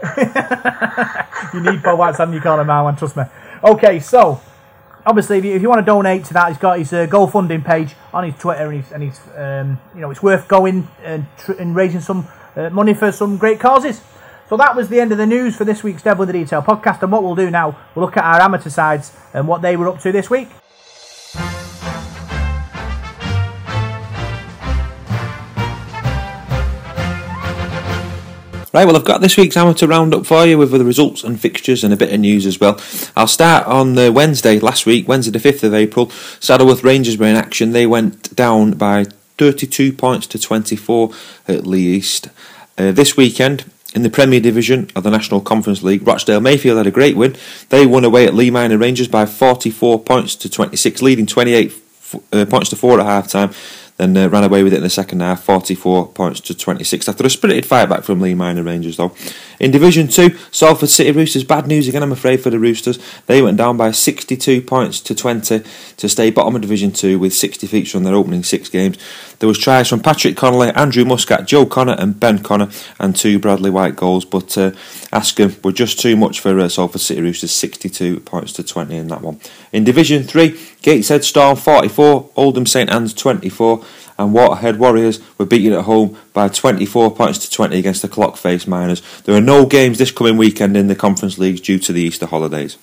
[1.54, 2.98] you need Paul Whiteside in your corner, Marwan.
[2.98, 3.24] Trust me.
[3.62, 4.40] Okay, so
[5.06, 7.64] obviously, if you, if you, want to donate to that, he's got his uh, GoFundMe
[7.64, 11.26] page on his Twitter, and he's, and he's um, you know, it's worth going and,
[11.38, 12.26] tr- and raising some
[12.56, 14.00] uh, money for some great causes.
[14.48, 16.62] So that was the end of the news for this week's Devil in the Detail
[16.62, 17.02] podcast.
[17.02, 19.88] And what we'll do now, we'll look at our amateur sides and what they were
[19.88, 20.48] up to this week.
[28.76, 31.82] Right, well, I've got this week's amateur roundup for you with the results and fixtures
[31.82, 32.78] and a bit of news as well.
[33.16, 36.08] I'll start on the Wednesday last week, Wednesday the 5th of April.
[36.40, 37.72] Saddleworth Rangers were in action.
[37.72, 39.06] They went down by
[39.38, 41.10] 32 points to 24
[41.48, 42.28] at Leigh East.
[42.78, 46.86] Uh, this weekend, in the Premier Division of the National Conference League, Rochdale Mayfield had
[46.86, 47.36] a great win.
[47.70, 51.72] They won away at Leigh Minor Rangers by 44 points to 26, leading 28
[52.32, 53.50] uh, points to 4 at half time
[53.96, 57.24] then uh, ran away with it in the second half, 44 points to 26 after
[57.24, 59.14] a spirited fight back from Leigh Minor Rangers though.
[59.58, 62.98] In Division 2, Salford City Roosters, bad news again I'm afraid for the Roosters.
[63.26, 65.62] They went down by 62 points to 20
[65.96, 68.98] to stay bottom of Division 2 with 60 features on their opening six games.
[69.38, 73.38] There was tries from Patrick Connolly, Andrew Muscat, Joe Connor and Ben Connor and two
[73.38, 74.70] Bradley White goals but uh,
[75.12, 79.08] Askam were just too much for uh, Salford City Roosters, 62 points to 20 in
[79.08, 79.40] that one.
[79.72, 83.84] In Division 3, Gateshead Storm 44, Oldham St Anne's 24
[84.18, 88.36] and Waterhead Warriors were beaten at home by 24 points to 20 against the clock
[88.36, 89.02] face Miners.
[89.22, 92.26] There are no games this coming weekend in the Conference Leagues due to the Easter
[92.26, 92.78] holidays.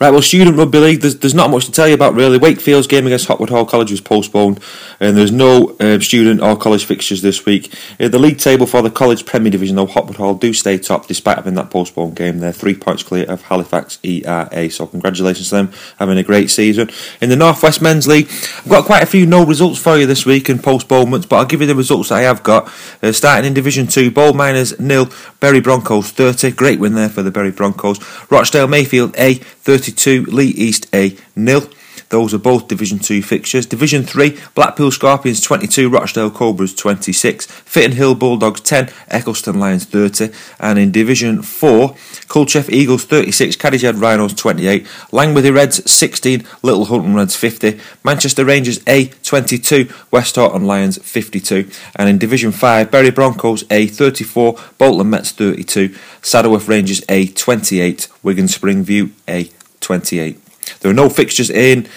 [0.00, 2.38] Right, well, Student Rugby League, there's, there's not much to tell you about really.
[2.38, 4.60] Wakefield's game against Hopwood Hall College was postponed,
[5.00, 7.74] and there's no uh, student or college fixtures this week.
[7.98, 11.08] Uh, the league table for the College Premier Division, though, Hopwood Hall do stay top
[11.08, 12.38] despite having that postponed game.
[12.38, 16.90] They're three points clear of Halifax ERA, so congratulations to them, having a great season.
[17.20, 18.28] In the Northwest Men's League,
[18.58, 21.44] I've got quite a few no results for you this week and postponements, but I'll
[21.44, 22.72] give you the results I have got.
[23.02, 26.52] Uh, starting in Division 2, Bold Miners nil, Bury Broncos 30.
[26.52, 27.98] Great win there for the Bury Broncos.
[28.30, 29.40] Rochdale Mayfield A
[29.88, 31.62] 32, Leigh East A nil.
[32.10, 33.66] Those are both Division 2 fixtures.
[33.66, 40.30] Division 3, Blackpool Scorpions 22, Rochdale Cobras 26, Fitton Hill Bulldogs 10, Eccleston Lions 30,
[40.58, 41.90] and in Division 4,
[42.28, 48.80] Culcheth Eagles 36, Cadishead Rhinos 28, Langworthy Reds 16, Little Hulton Reds 50, Manchester Rangers
[48.86, 55.32] A 22, Westhoughton Lions 52, and in Division 5, Bury Broncos A 34, Bolton Mets
[55.32, 59.50] 32, Saddleworth Rangers A 28, Wigan Springview A
[59.88, 60.38] 28.
[60.80, 61.88] There are no fixtures in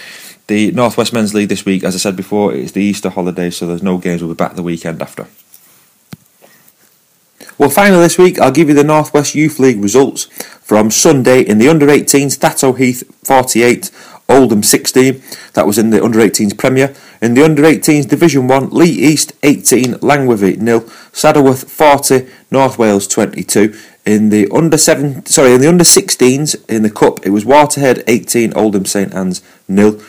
[0.47, 1.83] the Northwest Men's League this week.
[1.83, 4.23] As I said before, it's the Easter holiday, so there's no games.
[4.23, 5.27] We'll be back the weekend after.
[7.57, 10.23] Well, finally this week, I'll give you the Northwest Youth League results
[10.61, 12.37] from Sunday in the under 18s.
[12.37, 13.91] Thatto Heath 48,
[14.29, 15.21] Oldham 16.
[15.53, 16.95] That was in the under 18s Premier.
[17.21, 20.79] In the under 18s Division 1, Leigh East 18, Langworthy nil,
[21.11, 23.77] Saddleworth 40, North Wales 22.
[24.05, 28.03] In the under seven, sorry, in the under 16s in the cup, it was Waterhead
[28.07, 30.01] 18, Oldham St Anne's nil,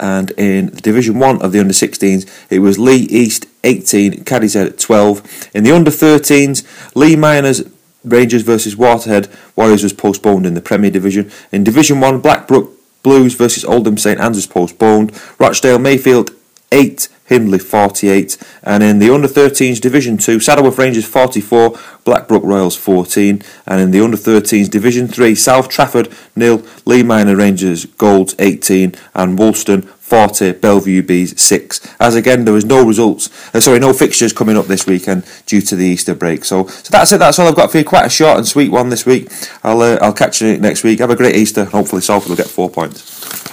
[0.00, 4.78] and in the Division One of the under 16s, it was Leigh East 18, Cadishead
[4.80, 5.50] 12.
[5.54, 7.62] In the under 13s, Leigh Miners
[8.04, 11.30] Rangers versus Waterhead Warriors was postponed in the Premier Division.
[11.50, 12.72] In Division One, Blackbrook
[13.02, 15.12] Blues versus Oldham St Andrews postponed.
[15.38, 16.30] Rochdale Mayfield
[16.72, 18.38] 8, Hindley 48.
[18.62, 23.42] And in the under 13s Division 2, Saddleworth Rangers 44, Blackbrook Royals 14.
[23.66, 28.94] And in the under 13s Division 3, South Trafford nil, Leigh Minor Rangers Golds 18,
[29.14, 31.96] and Woolston 40, Bellevue Bees 6.
[31.98, 35.60] As again, there was no results, uh, sorry, no fixtures coming up this weekend due
[35.60, 36.44] to the Easter break.
[36.44, 37.18] So, so that's it.
[37.18, 37.84] That's all I've got for you.
[37.84, 39.28] Quite a short and sweet one this week.
[39.64, 41.00] I'll uh, I'll catch you next week.
[41.00, 41.64] Have a great Easter.
[41.64, 43.46] Hopefully, Salford will get four points.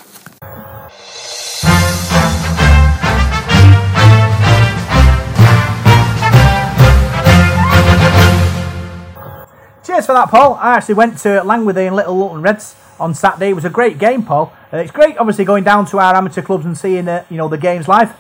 [10.04, 10.56] Cheers for that, Paul.
[10.56, 13.52] I actually went to Langworthy and Little Hulton Reds on Saturday.
[13.52, 14.52] It was a great game, Paul.
[14.68, 17.48] Uh, it's great, obviously, going down to our amateur clubs and seeing the, you know,
[17.48, 18.12] the games live.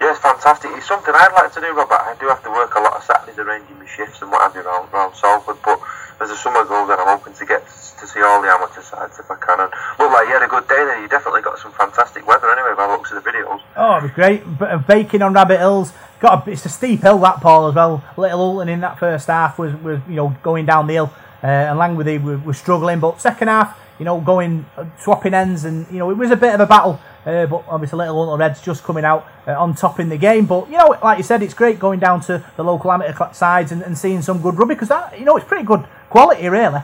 [0.00, 0.70] It's fantastic.
[0.72, 2.00] It's something I'd like to do, Robert.
[2.00, 4.54] I do have to work a lot of Saturdays arranging my shifts and what have
[4.54, 5.78] you around, around Salford, but
[6.22, 7.72] as the summer goes on, I'm hoping to get to
[8.06, 9.60] see all the amateur sides if I can.
[9.60, 11.00] And look like you had a good day there.
[11.00, 13.60] You definitely got some fantastic weather anyway by the looks of the videos.
[13.76, 14.42] Oh, it was great.
[14.60, 15.92] Uh, baking on Rabbit Hills.
[16.20, 18.04] Got a, it's a steep hill that Paul as well.
[18.16, 21.46] Little Hulton in that first half was, was you know going down the hill, uh,
[21.46, 23.00] and Langworthy were, were struggling.
[23.00, 26.36] But second half, you know, going uh, swapping ends, and you know it was a
[26.36, 27.00] bit of a battle.
[27.24, 30.46] Uh, but obviously, Little Hulton Reds just coming out uh, on top in the game.
[30.46, 33.72] But you know, like you said, it's great going down to the local amateur sides
[33.72, 36.80] and, and seeing some good rugby because that you know it's pretty good quality really.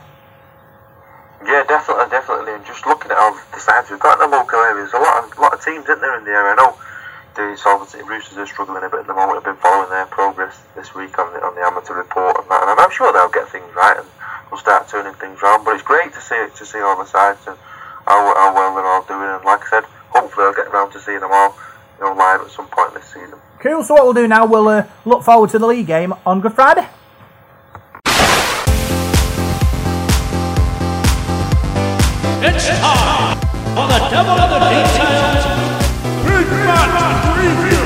[1.47, 2.53] Yeah, definitely, definitely.
[2.59, 5.23] And just looking at all the sides we've got in the local areas, a lot
[5.23, 6.51] of lot of teams, isn't there, in the area?
[6.51, 6.75] I know
[7.39, 7.55] the
[7.87, 9.37] City Roosters are struggling a bit at the moment.
[9.37, 12.67] I've been following their progress this week on the on the amateur report and that,
[12.67, 14.07] and I'm sure they'll get things right and
[14.51, 15.63] we'll start turning things around.
[15.63, 17.55] But it's great to see to see all the sides and
[18.03, 19.29] how, how well they're all doing.
[19.29, 21.55] And like I said, hopefully I'll get around to seeing them all,
[21.99, 23.39] you know, live at some point this season.
[23.59, 23.83] Cool.
[23.83, 26.53] So what we'll do now, we'll uh, look forward to the league game on Good
[26.53, 26.87] Friday.
[32.39, 33.39] It's time
[33.73, 35.43] for the Devil of the Details
[36.21, 37.81] Big Match Review.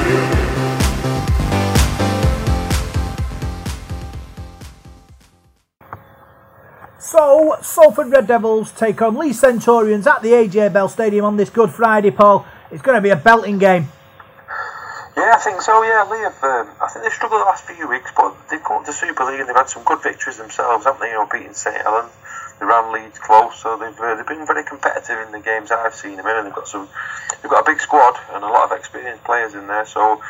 [7.00, 11.50] So, Salford Red Devils take on Leigh Centurions at the AJ Bell Stadium on this
[11.50, 12.46] Good Friday, Paul.
[12.72, 13.88] It's going to be a belting game.
[15.16, 15.82] Yeah, I think so.
[15.84, 16.44] Yeah, Leigh have.
[16.44, 19.40] Um, I think they've struggled the last few weeks, but they've gone the Super League
[19.40, 21.08] and they've had some good victories themselves, haven't they?
[21.08, 22.12] You know, beating St Helens,
[22.62, 25.96] they ran Leeds close, so they've uh, they've been very competitive in the games I've
[25.96, 26.88] seen them in, and they've got some.
[27.42, 30.22] They've got a big squad and a lot of experienced players in there, so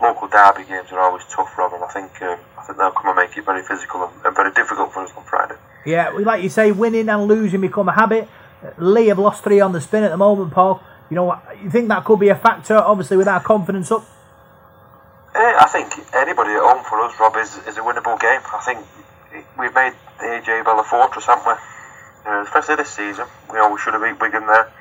[0.00, 3.08] local derby games are always tough, Rob, and I think um, I think they'll come
[3.08, 5.56] and make it very physical and, and very difficult for us on Friday.
[5.84, 8.28] Yeah, we like you say, winning and losing become a habit.
[8.64, 10.82] Uh, Leigh have lost three on the spin at the moment, Paul.
[11.10, 14.06] You know, you think that could be a factor, obviously, with our confidence up?
[15.34, 18.40] Uh, I think anybody at home for us, Rob, is, is a winnable game.
[18.54, 18.86] I think
[19.58, 21.52] we've made the AJ Bell a fortress, haven't we?
[22.26, 23.26] Uh, especially this season.
[23.48, 24.72] You know, we should have beat Wigan there.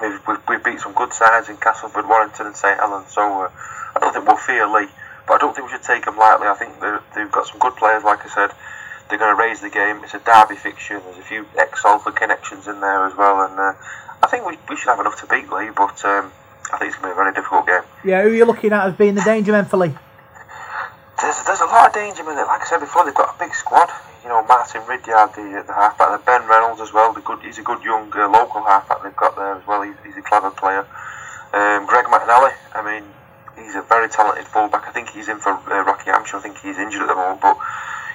[0.00, 3.12] We've, we've, we've beat some good sides in Castleford, Warrington, and St Helens.
[3.12, 3.50] So uh,
[3.94, 4.88] I don't think we'll fear Leigh,
[5.28, 6.46] but I don't think we should take them lightly.
[6.46, 6.80] I think
[7.14, 8.56] they've got some good players, like I said.
[9.08, 10.00] They're going to raise the game.
[10.02, 10.98] It's a derby fixture.
[10.98, 13.74] There's a few ex-Salford connections in there as well, and uh,
[14.22, 15.68] I think we, we should have enough to beat Leigh.
[15.76, 16.32] But um,
[16.72, 17.84] I think it's going to be a very difficult game.
[18.04, 19.94] Yeah, who are you looking at as being the danger men for Leigh?
[21.20, 22.48] There's, there's a lot of danger in it.
[22.48, 23.90] Like I said before, they've got a big squad.
[24.24, 27.12] You know, Martin Ridyard, the, the halfback, and Ben Reynolds as well.
[27.12, 29.82] The good, he's a good young uh, local halfback they've got there as well.
[29.82, 30.88] He's, he's a clever player.
[31.52, 33.04] Um, Greg McNally, I mean,
[33.54, 34.88] he's a very talented fullback.
[34.88, 36.38] I think he's in for uh, Rocky Hampshire.
[36.38, 37.58] I think he's injured at the moment, but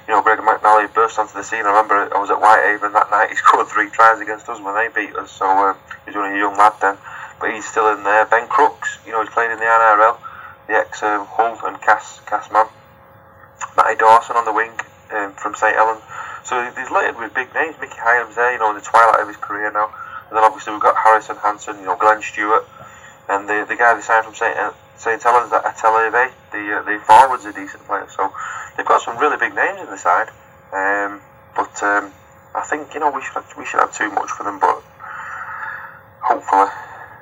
[0.08, 1.64] you know, Greg McNally burst onto the scene.
[1.64, 3.30] I remember I was at Whitehaven that night.
[3.30, 5.30] He scored three tries against us when they beat us.
[5.30, 6.98] So um, he's only a young lad then,
[7.38, 8.26] but he's still in there.
[8.26, 10.18] Ben Crooks, you know, he's playing in the NRL.
[10.66, 12.66] The ex um, Hull and Cass Cass man.
[13.76, 14.72] Matty Dawson on the wing
[15.12, 16.02] um, from St Helens.
[16.44, 17.76] So he's littered with big names.
[17.80, 19.92] Mickey Hyams there, you know, in the twilight of his career now.
[20.28, 22.64] And then obviously we've got Harrison Hansen, you know, Glenn Stewart,
[23.28, 24.56] and the the guy they signed from St
[24.96, 28.06] St Helens, that Atelea, the uh, the forward's a decent player.
[28.08, 28.32] So
[28.76, 30.28] they've got some really big names in the side.
[30.72, 31.20] Um,
[31.56, 32.12] but um,
[32.54, 34.82] I think you know we should have, we should have too much for them, but
[36.22, 36.70] hopefully,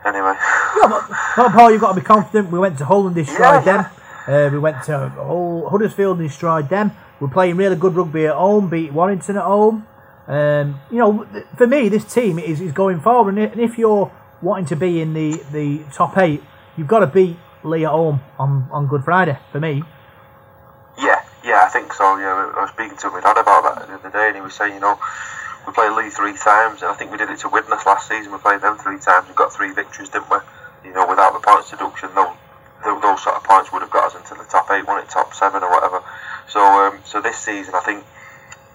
[0.05, 0.37] anyway.
[0.37, 2.51] Yeah, but, but Paul, you've got to be confident.
[2.51, 3.89] We went to Hull and destroyed Yeah,
[4.27, 4.49] them.
[4.49, 6.93] Uh, we went to Hull, Huddersfield and destroyed them.
[7.21, 9.87] We're playing really good rugby at home, beat Warrington at home.
[10.27, 14.13] Um, you know, for me, this team is, is going forward, and if you're
[14.43, 16.43] wanting to be in the, the top eight,
[16.77, 19.39] you've got to beat Leigh at home on, on Good Friday.
[19.51, 19.83] For me,
[20.99, 22.19] Yeah, yeah, I think so.
[22.19, 24.55] Yeah, I was speaking to my dad about that the other day, and he was
[24.55, 24.99] saying, you know,
[25.67, 28.31] we played Leigh three times, and I think we did it to Widnes last season.
[28.31, 29.29] We played them three times.
[29.29, 30.39] We got three victories, didn't we?
[30.85, 32.37] You know, without the points deduction, those
[32.85, 35.09] those, those sort of points would have got us into the top eight, won it
[35.09, 36.03] top seven or whatever.
[36.49, 38.05] So, um, so this season, I think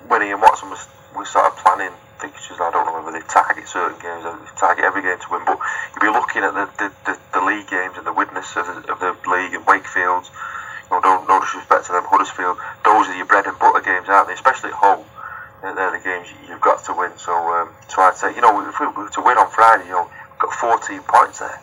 [0.10, 0.88] Winnie and Watson was
[1.30, 2.62] sort of planning fixtures.
[2.62, 5.58] I don't know whether they target certain games or target every game to win, but
[5.94, 8.80] you'll be looking at the, the, the, the league games and the witness of the,
[8.92, 10.30] of the league and Wakefield.
[10.92, 12.58] You know, no, no disrespect to them, Huddersfield.
[12.86, 14.38] Those are your bread and butter games, aren't they?
[14.38, 15.06] Especially at home.
[15.62, 17.12] They're, they're the games you've got to win.
[17.18, 19.98] So, um, so I'd say, you know, if we were to win on Friday, you
[19.98, 21.58] know, we've got 14 points there,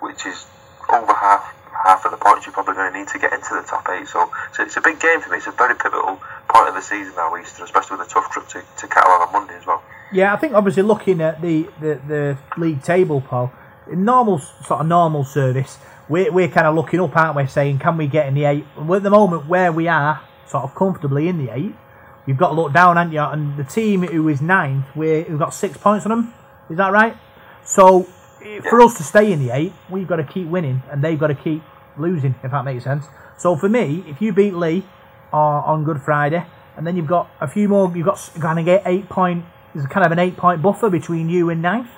[0.00, 0.44] which is
[0.92, 1.48] over half
[1.84, 4.08] half of the points you're probably going to need to get into the top eight.
[4.08, 5.36] So, so it's a big game for me.
[5.36, 6.18] It's a very pivotal
[6.48, 9.32] point of the season now, Easter, especially with a tough trip to, to Catalan on
[9.32, 9.82] Monday as well.
[10.12, 13.52] Yeah, I think obviously looking at the, the, the league table, Paul,
[13.90, 15.78] in normal sort of normal service,
[16.08, 18.64] we're, we're kind of looking up, aren't we, saying can we get in the eight?
[18.76, 21.74] Well, at the moment, where we are, sort of comfortably in the eight,
[22.26, 23.20] you've got to look down, haven't you?
[23.20, 26.34] And the team who is ninth, we we've got six points on them.
[26.70, 27.16] Is that right?
[27.64, 28.06] So
[28.68, 31.28] for us to stay in the eight, we've got to keep winning, and they've got
[31.28, 31.62] to keep
[31.98, 33.06] losing, if that makes sense.
[33.36, 34.84] So for me, if you beat Leigh
[35.32, 36.44] uh, on Good Friday,
[36.76, 39.44] and then you've got a few more, you've got kind of get eight point.
[39.74, 41.90] There's kind of an eight point buffer between you and ninth.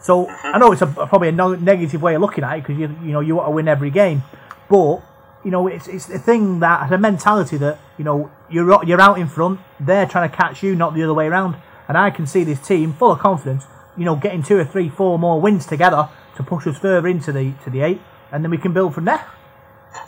[0.00, 2.78] So I know it's a, probably a no, negative way of looking at it because
[2.78, 4.22] you you know you want to win every game,
[4.68, 5.00] but
[5.44, 9.18] you know it's it's the thing that the mentality that you know you're you're out
[9.18, 11.56] in front, they're trying to catch you, not the other way around.
[11.88, 13.64] And I can see this team full of confidence,
[13.96, 17.32] you know, getting two or three, four more wins together to push us further into
[17.32, 18.00] the to the eight,
[18.32, 19.24] and then we can build from there.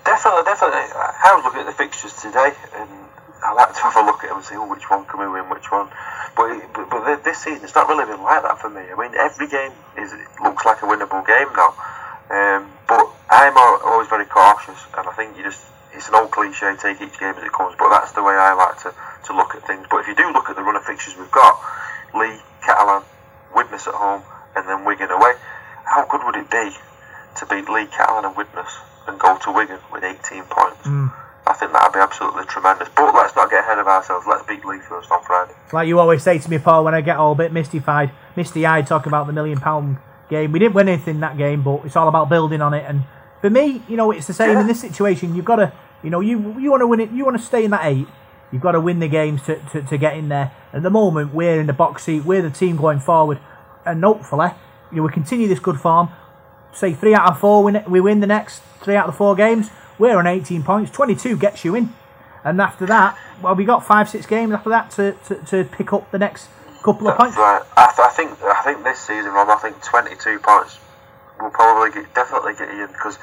[0.04, 0.86] Definitely, definitely.
[0.92, 2.88] I was looking at the fixtures today, and
[3.42, 5.28] I like to have a look at them and see oh, which one can we
[5.28, 5.88] win, which one.
[6.36, 8.82] But, but, but this season, it's not really been like that for me.
[8.84, 10.12] I mean, every game is
[10.42, 11.72] looks like a winnable game now.
[12.30, 16.76] Um, but I'm always very cautious, and I think you just it's an old cliche,
[16.78, 18.94] take each game as it comes, but that's the way I like to,
[19.26, 19.86] to look at things.
[19.90, 21.58] But if you do look at the run of fixtures we've got,
[22.14, 23.02] Leigh, Catalan,
[23.54, 24.22] Widnes at home,
[24.54, 25.32] and then Wigan away,
[25.84, 26.70] how good would it be
[27.36, 28.68] to beat Leigh, Catalan, and Widnes
[29.06, 30.82] and go to Wigan with 18 points?
[30.84, 31.12] Mm.
[31.46, 32.88] I think that'd be absolutely tremendous.
[32.94, 34.26] But let's not get ahead of ourselves.
[34.26, 35.54] Let's beat Leigh first on Friday.
[35.72, 38.86] Like you always say to me, Paul, when I get all a bit mystified, misty-eyed,
[38.86, 39.98] talking about the million pound
[40.30, 40.52] game.
[40.52, 42.84] We didn't win anything that game, but it's all about building on it.
[42.88, 43.02] And
[43.40, 45.34] for me, you know, it's the same in this situation.
[45.34, 45.72] You've got to,
[46.02, 47.10] you know, you you want to win it.
[47.10, 48.06] You want to stay in that eight.
[48.50, 50.52] You've got to win the games to, to, to get in there.
[50.72, 52.24] At the moment, we're in the box seat.
[52.24, 53.38] We're the team going forward,
[53.84, 54.50] and hopefully,
[54.90, 56.08] you know, we continue this good form.
[56.72, 59.34] Say three out of four, win, we win the next three out of the four
[59.34, 59.70] games.
[59.98, 60.90] We're on 18 points.
[60.90, 61.92] 22 gets you in,
[62.44, 65.92] and after that, well, we got five, six games after that to, to, to pick
[65.92, 66.48] up the next
[66.82, 67.36] couple of points.
[67.36, 67.62] Right.
[67.76, 70.78] I, I think I think this season, Rob, I think 22 points
[71.40, 73.18] will probably get, definitely get you in because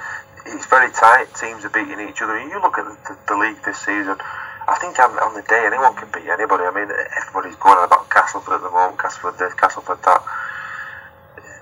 [0.45, 1.33] it's very tight.
[1.35, 2.39] Teams are beating each other.
[2.39, 4.17] You look at the, the, the league this season.
[4.67, 6.63] I think on, on the day anyone can beat anybody.
[6.67, 8.99] I mean, everybody's going on about Castleford at the moment.
[8.99, 10.21] Castleford this, Castleford that.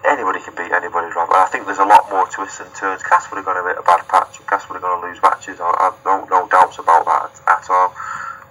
[0.06, 1.34] Anybody can beat anybody, Rob.
[1.34, 3.02] And I think there's a lot more twists and turns.
[3.02, 4.38] Are going to hit a bad patch.
[4.48, 5.60] Castleford are going to lose matches.
[5.60, 7.90] I, have no no doubts about that at all.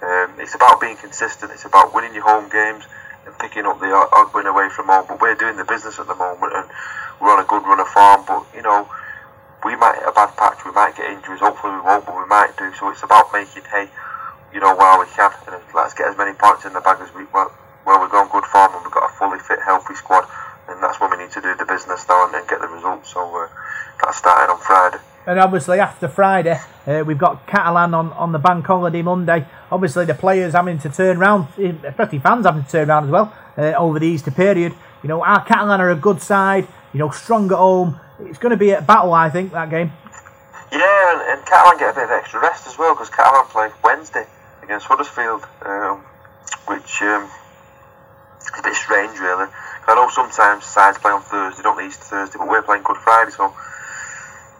[0.03, 1.51] Um, it's about being consistent.
[1.51, 2.83] It's about winning your home games
[3.25, 5.05] and picking up the odd win away from home.
[5.07, 6.67] But we're doing the business at the moment, and
[7.19, 8.27] we're on a good run of form.
[8.27, 8.85] But you know,
[9.63, 10.59] we might hit a bad patch.
[10.65, 11.39] We might get injuries.
[11.39, 12.69] Hopefully, we won't, but we might do.
[12.75, 13.87] So it's about making hay,
[14.53, 17.09] you know, while we can, and let's get as many points in the bag as
[17.15, 17.49] we well,
[17.87, 20.27] where we're going good form and we've got a fully fit, healthy squad.
[20.67, 23.13] And that's when we need to do the business now and, and get the results.
[23.13, 23.47] So uh,
[24.01, 24.97] that's starting on Friday.
[25.27, 29.45] And obviously after Friday, uh, we've got Catalan on, on the bank holiday Monday.
[29.71, 33.33] Obviously the players having to turn round, especially fans having to turn round as well
[33.57, 34.73] uh, over the Easter period.
[35.01, 36.67] You know, our Catalan are a good side.
[36.93, 37.99] You know, strong at home.
[38.21, 39.91] It's going to be a battle, I think, that game.
[40.71, 43.69] Yeah, and, and Catalan get a bit of extra rest as well because Catalan play
[43.83, 44.25] Wednesday
[44.63, 46.03] against Huddersfield, um,
[46.67, 47.29] which um,
[48.39, 49.47] is a bit strange, really.
[49.87, 52.97] I know sometimes sides play on Thursday, don't they, Easter Thursday, but we're playing Good
[52.97, 53.53] Friday, so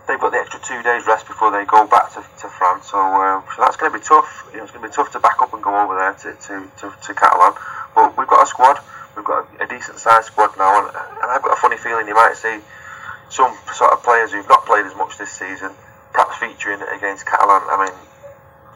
[0.05, 2.93] they've got the extra two days rest before they go back to, to France.
[2.93, 4.45] So, uh, so that's going to be tough.
[4.53, 6.29] You know, it's going to be tough to back up and go over there to,
[6.37, 7.57] to, to, to Catalan.
[7.97, 8.77] But we've got a squad.
[9.17, 12.13] We've got a, decent sized squad now, and, and I've got a funny feeling you
[12.13, 12.61] might see
[13.33, 15.73] some sort of players who've not played as much this season,
[16.13, 17.65] perhaps featuring against Catalan.
[17.65, 17.95] I mean,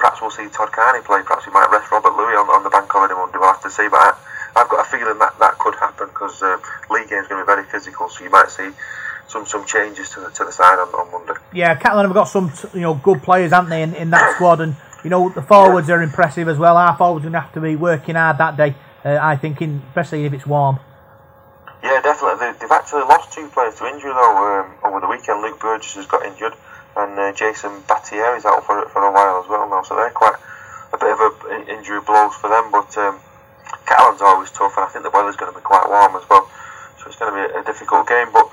[0.02, 1.22] perhaps we'll see Todd Carney play.
[1.22, 3.38] Perhaps we might rest Robert Lui on, on the bank holiday Monday.
[3.38, 4.02] We'll have to see, but.
[4.02, 4.18] I,
[4.56, 6.58] I've got a feeling that that could happen because uh,
[6.90, 8.70] league game's going to be very physical, so you might see
[9.30, 11.40] some some changes to the to the side on, on Monday.
[11.54, 14.60] Yeah, Catalan have got some you know good players, haven't they, in, in that squad,
[14.62, 15.96] and you know the forwards yeah.
[15.96, 16.78] are impressive as well.
[16.78, 18.76] Our forwards are going to have to be working hard that day,
[19.06, 20.80] uh, I think, in, especially if it's warm.
[21.84, 22.40] Yeah, definitely.
[22.40, 25.42] They, have actually lost two players to injury though um, over the weekend.
[25.42, 26.54] Luke Burgess has got injured,
[26.98, 29.84] and uh, Jason Baitieri is out for for a while as well now.
[29.84, 30.36] So they're quite
[30.92, 32.98] a bit of a injury blows for them, but.
[32.98, 33.20] Um,
[33.90, 36.46] Catalan's always tough, and I think the weather's going to be quite warm as well,
[37.02, 38.30] so it's going to be a, difficult game.
[38.30, 38.46] But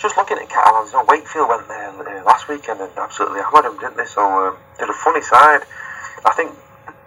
[0.00, 3.68] just looking at Catalans, you know, Wakefield went there uh, last weekend and absolutely hammered
[3.68, 4.08] them, didn't they?
[4.08, 5.68] So um, they're a funny side.
[6.24, 6.56] I think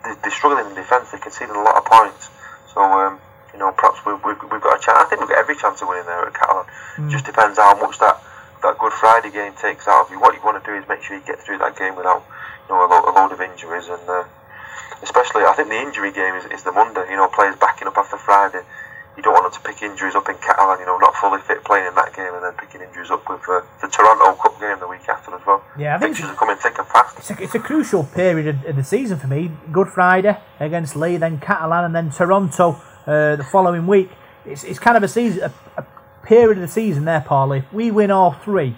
[0.05, 1.09] they, they're struggling in defence.
[1.09, 2.29] They're conceding a lot of points.
[2.69, 3.17] So um,
[3.53, 5.01] you know, perhaps we, we, we've got a chance.
[5.01, 6.69] I think we've got every chance of winning there at Catalan.
[7.01, 7.09] Mm.
[7.09, 8.21] Just depends how much that,
[8.61, 10.21] that Good Friday game takes out of you.
[10.21, 12.77] What you want to do is make sure you get through that game without, you
[12.77, 14.05] know, a, lo- a load of injuries and.
[14.05, 14.29] Uh,
[15.03, 17.05] especially, I think the injury game is, is the Monday.
[17.09, 18.61] You know, players backing up after Friday.
[19.15, 20.79] You don't want them to pick injuries up in Catalan.
[20.79, 23.41] You know, not fully fit playing in that game and then picking injuries up with
[23.47, 25.61] uh, the Toronto Cup game the week after as well.
[25.77, 27.19] Yeah, I think are coming thick and fast.
[27.19, 29.51] It's a, it's a crucial period of, the season for me.
[29.71, 34.09] Good Friday against Leigh, then Catalan, and then Toronto uh, the following week.
[34.45, 35.85] It's, it's kind of a season, a, a
[36.25, 37.59] period of the season there, Paulie.
[37.59, 38.75] If we win all three,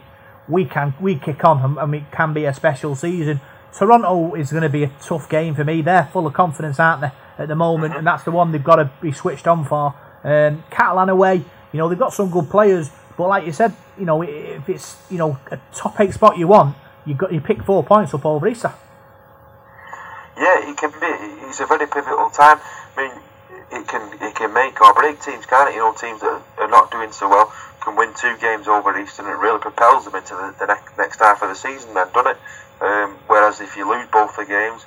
[0.49, 3.39] we can we kick on, and- and it can be a special season.
[3.77, 5.81] Toronto is going to be a tough game for me.
[5.81, 8.77] They're full of confidence, aren't they, at the moment, and that's the one they've got
[8.77, 9.93] to be switched on for.
[10.23, 14.05] Um, Catalan away, you know, they've got some good players, but like you said, you
[14.05, 17.63] know, if it's you know a top eight spot you want, you got you pick
[17.63, 18.73] four points up over Easter.
[20.37, 21.47] Yeah, it can be.
[21.47, 22.59] It's a very pivotal time.
[22.97, 23.11] I mean,
[23.71, 25.75] it can it can make or break teams, can't it?
[25.75, 29.25] You know, teams that are not doing so well can win two games over Eastern.
[29.25, 31.93] And it really propels them into the, the next, next half of the season.
[31.93, 32.37] Then, doesn't it?
[32.81, 34.85] Um, whereas if you lose both the games,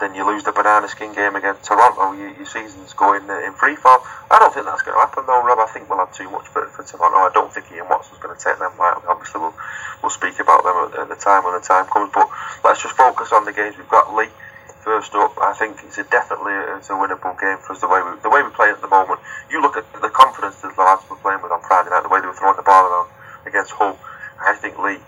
[0.00, 2.12] then you lose the banana skin game against Toronto.
[2.12, 4.02] You, your season's going uh, in free fall.
[4.30, 5.62] I don't think that's going to happen though, Rob.
[5.62, 7.22] I think we'll have too much for, for Toronto.
[7.22, 9.06] I don't think Ian Watson's going to take them lightly.
[9.06, 9.54] Obviously, we'll
[10.02, 12.10] we'll speak about them at, at the time when the time comes.
[12.12, 12.26] But
[12.64, 14.10] let's just focus on the games we've got.
[14.10, 14.34] Leigh
[14.82, 15.38] first up.
[15.38, 17.80] I think it's a definitely a, it's a winnable game for us.
[17.80, 19.20] The way we the way we play at the moment.
[19.50, 22.02] You look at the confidence that the lads were playing with on Friday night.
[22.02, 23.10] The way they were throwing the ball around
[23.46, 23.94] against Hull.
[24.42, 24.98] I think Leigh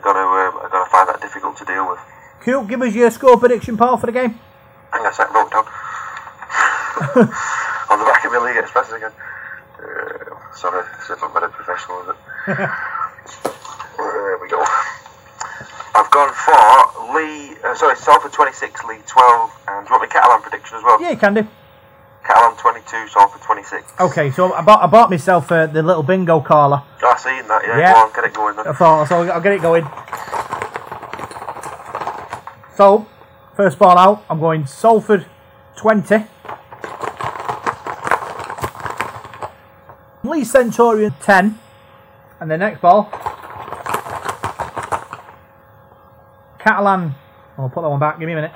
[0.00, 1.98] going to are going to find that difficult to deal with.
[2.40, 2.64] Cool.
[2.64, 4.38] Give us your score prediction, Paul, for the game.
[4.92, 5.64] Hang on a second, wrote down.
[7.90, 9.12] on the back of my League Express again.
[9.78, 12.16] Uh, sorry, this isn't very professional, is it?
[13.96, 14.62] there we go.
[15.94, 20.08] I've gone for Leigh, uh, sorry, Salford 26, Leigh 12, and do you want me
[20.08, 21.00] Catalan prediction as well?
[21.00, 21.46] Yeah, you can do.
[22.24, 23.92] Catalan 22, Salford 26.
[24.00, 26.82] Okay, so I bought I bought myself uh, the little bingo caller.
[27.02, 27.92] I seen that, yeah, Yeah.
[27.92, 28.66] go on, get it going then.
[28.68, 29.22] I thought so.
[29.30, 29.84] I'll get it going.
[32.76, 33.06] So,
[33.56, 34.24] first ball out.
[34.30, 35.26] I'm going Salford
[35.76, 36.24] 20.
[40.24, 41.58] Leigh Centurion 10.
[42.40, 43.10] And the next ball.
[46.58, 47.14] Catalan.
[47.58, 48.18] I'll put that one back.
[48.18, 48.52] Give me a minute.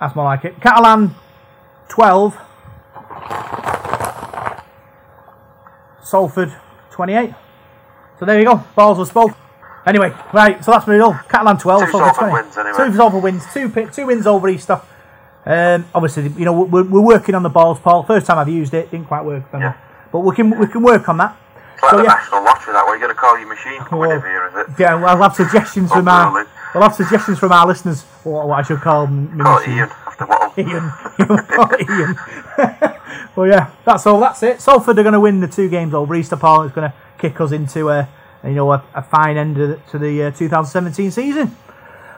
[0.00, 0.60] That's more like it.
[0.60, 1.14] Catalan
[1.94, 2.36] 12.
[6.02, 6.52] Salford
[6.90, 7.34] 28.
[8.18, 8.64] So there you go.
[8.74, 9.30] Balls were spoke.
[9.86, 10.64] Anyway, right.
[10.64, 11.14] So that's me all.
[11.28, 11.84] Catalan 12.
[11.84, 12.32] Two Salford Salford 20.
[12.32, 12.76] wins anyway.
[12.90, 13.44] Two Salford wins.
[13.54, 14.80] Two pi- two wins over Easter.
[15.46, 18.02] Um, obviously, you know we're, we're working on the balls, Paul.
[18.02, 19.64] First time I've used it, didn't quite work for me.
[19.66, 19.74] Yeah.
[20.10, 21.36] But we can we can work on that.
[21.74, 22.90] It's like So the yeah, National Lottery, that way.
[22.92, 24.80] You're going to call your machine Well, it here, is it?
[24.80, 24.94] yeah.
[24.94, 28.02] We'll have suggestions from our we'll have suggestions from our listeners.
[28.24, 29.38] What, what I should call them.
[29.38, 29.90] Call Ian
[30.20, 30.58] after what?
[30.58, 30.92] Ian.
[31.90, 32.16] Ian.
[33.36, 34.20] well, yeah, that's all.
[34.20, 34.60] That's it.
[34.60, 36.36] Salford are going to win the two games over Easter.
[36.36, 38.08] Paul It's going to kick us into a
[38.44, 41.56] you know a, a fine end of the, to the uh, 2017 season.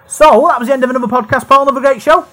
[0.07, 1.63] So that was the end of another podcast, Paul.
[1.63, 2.27] Another great show.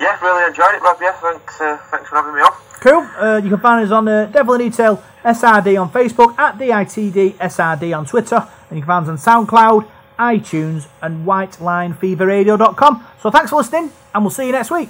[0.00, 0.98] Yeah, really enjoyed it, Rob.
[1.00, 2.52] Yeah, thanks, uh, thanks for having me on.
[2.80, 3.08] Cool.
[3.16, 7.34] Uh, you can find us on uh, Devil in Detail SRD on Facebook, at DITD
[7.34, 9.88] SRD on Twitter, and you can find us on SoundCloud,
[10.22, 13.06] iTunes, and WhiteLineFeverRadio.com.
[13.20, 14.88] So thanks for listening, and we'll see you next week.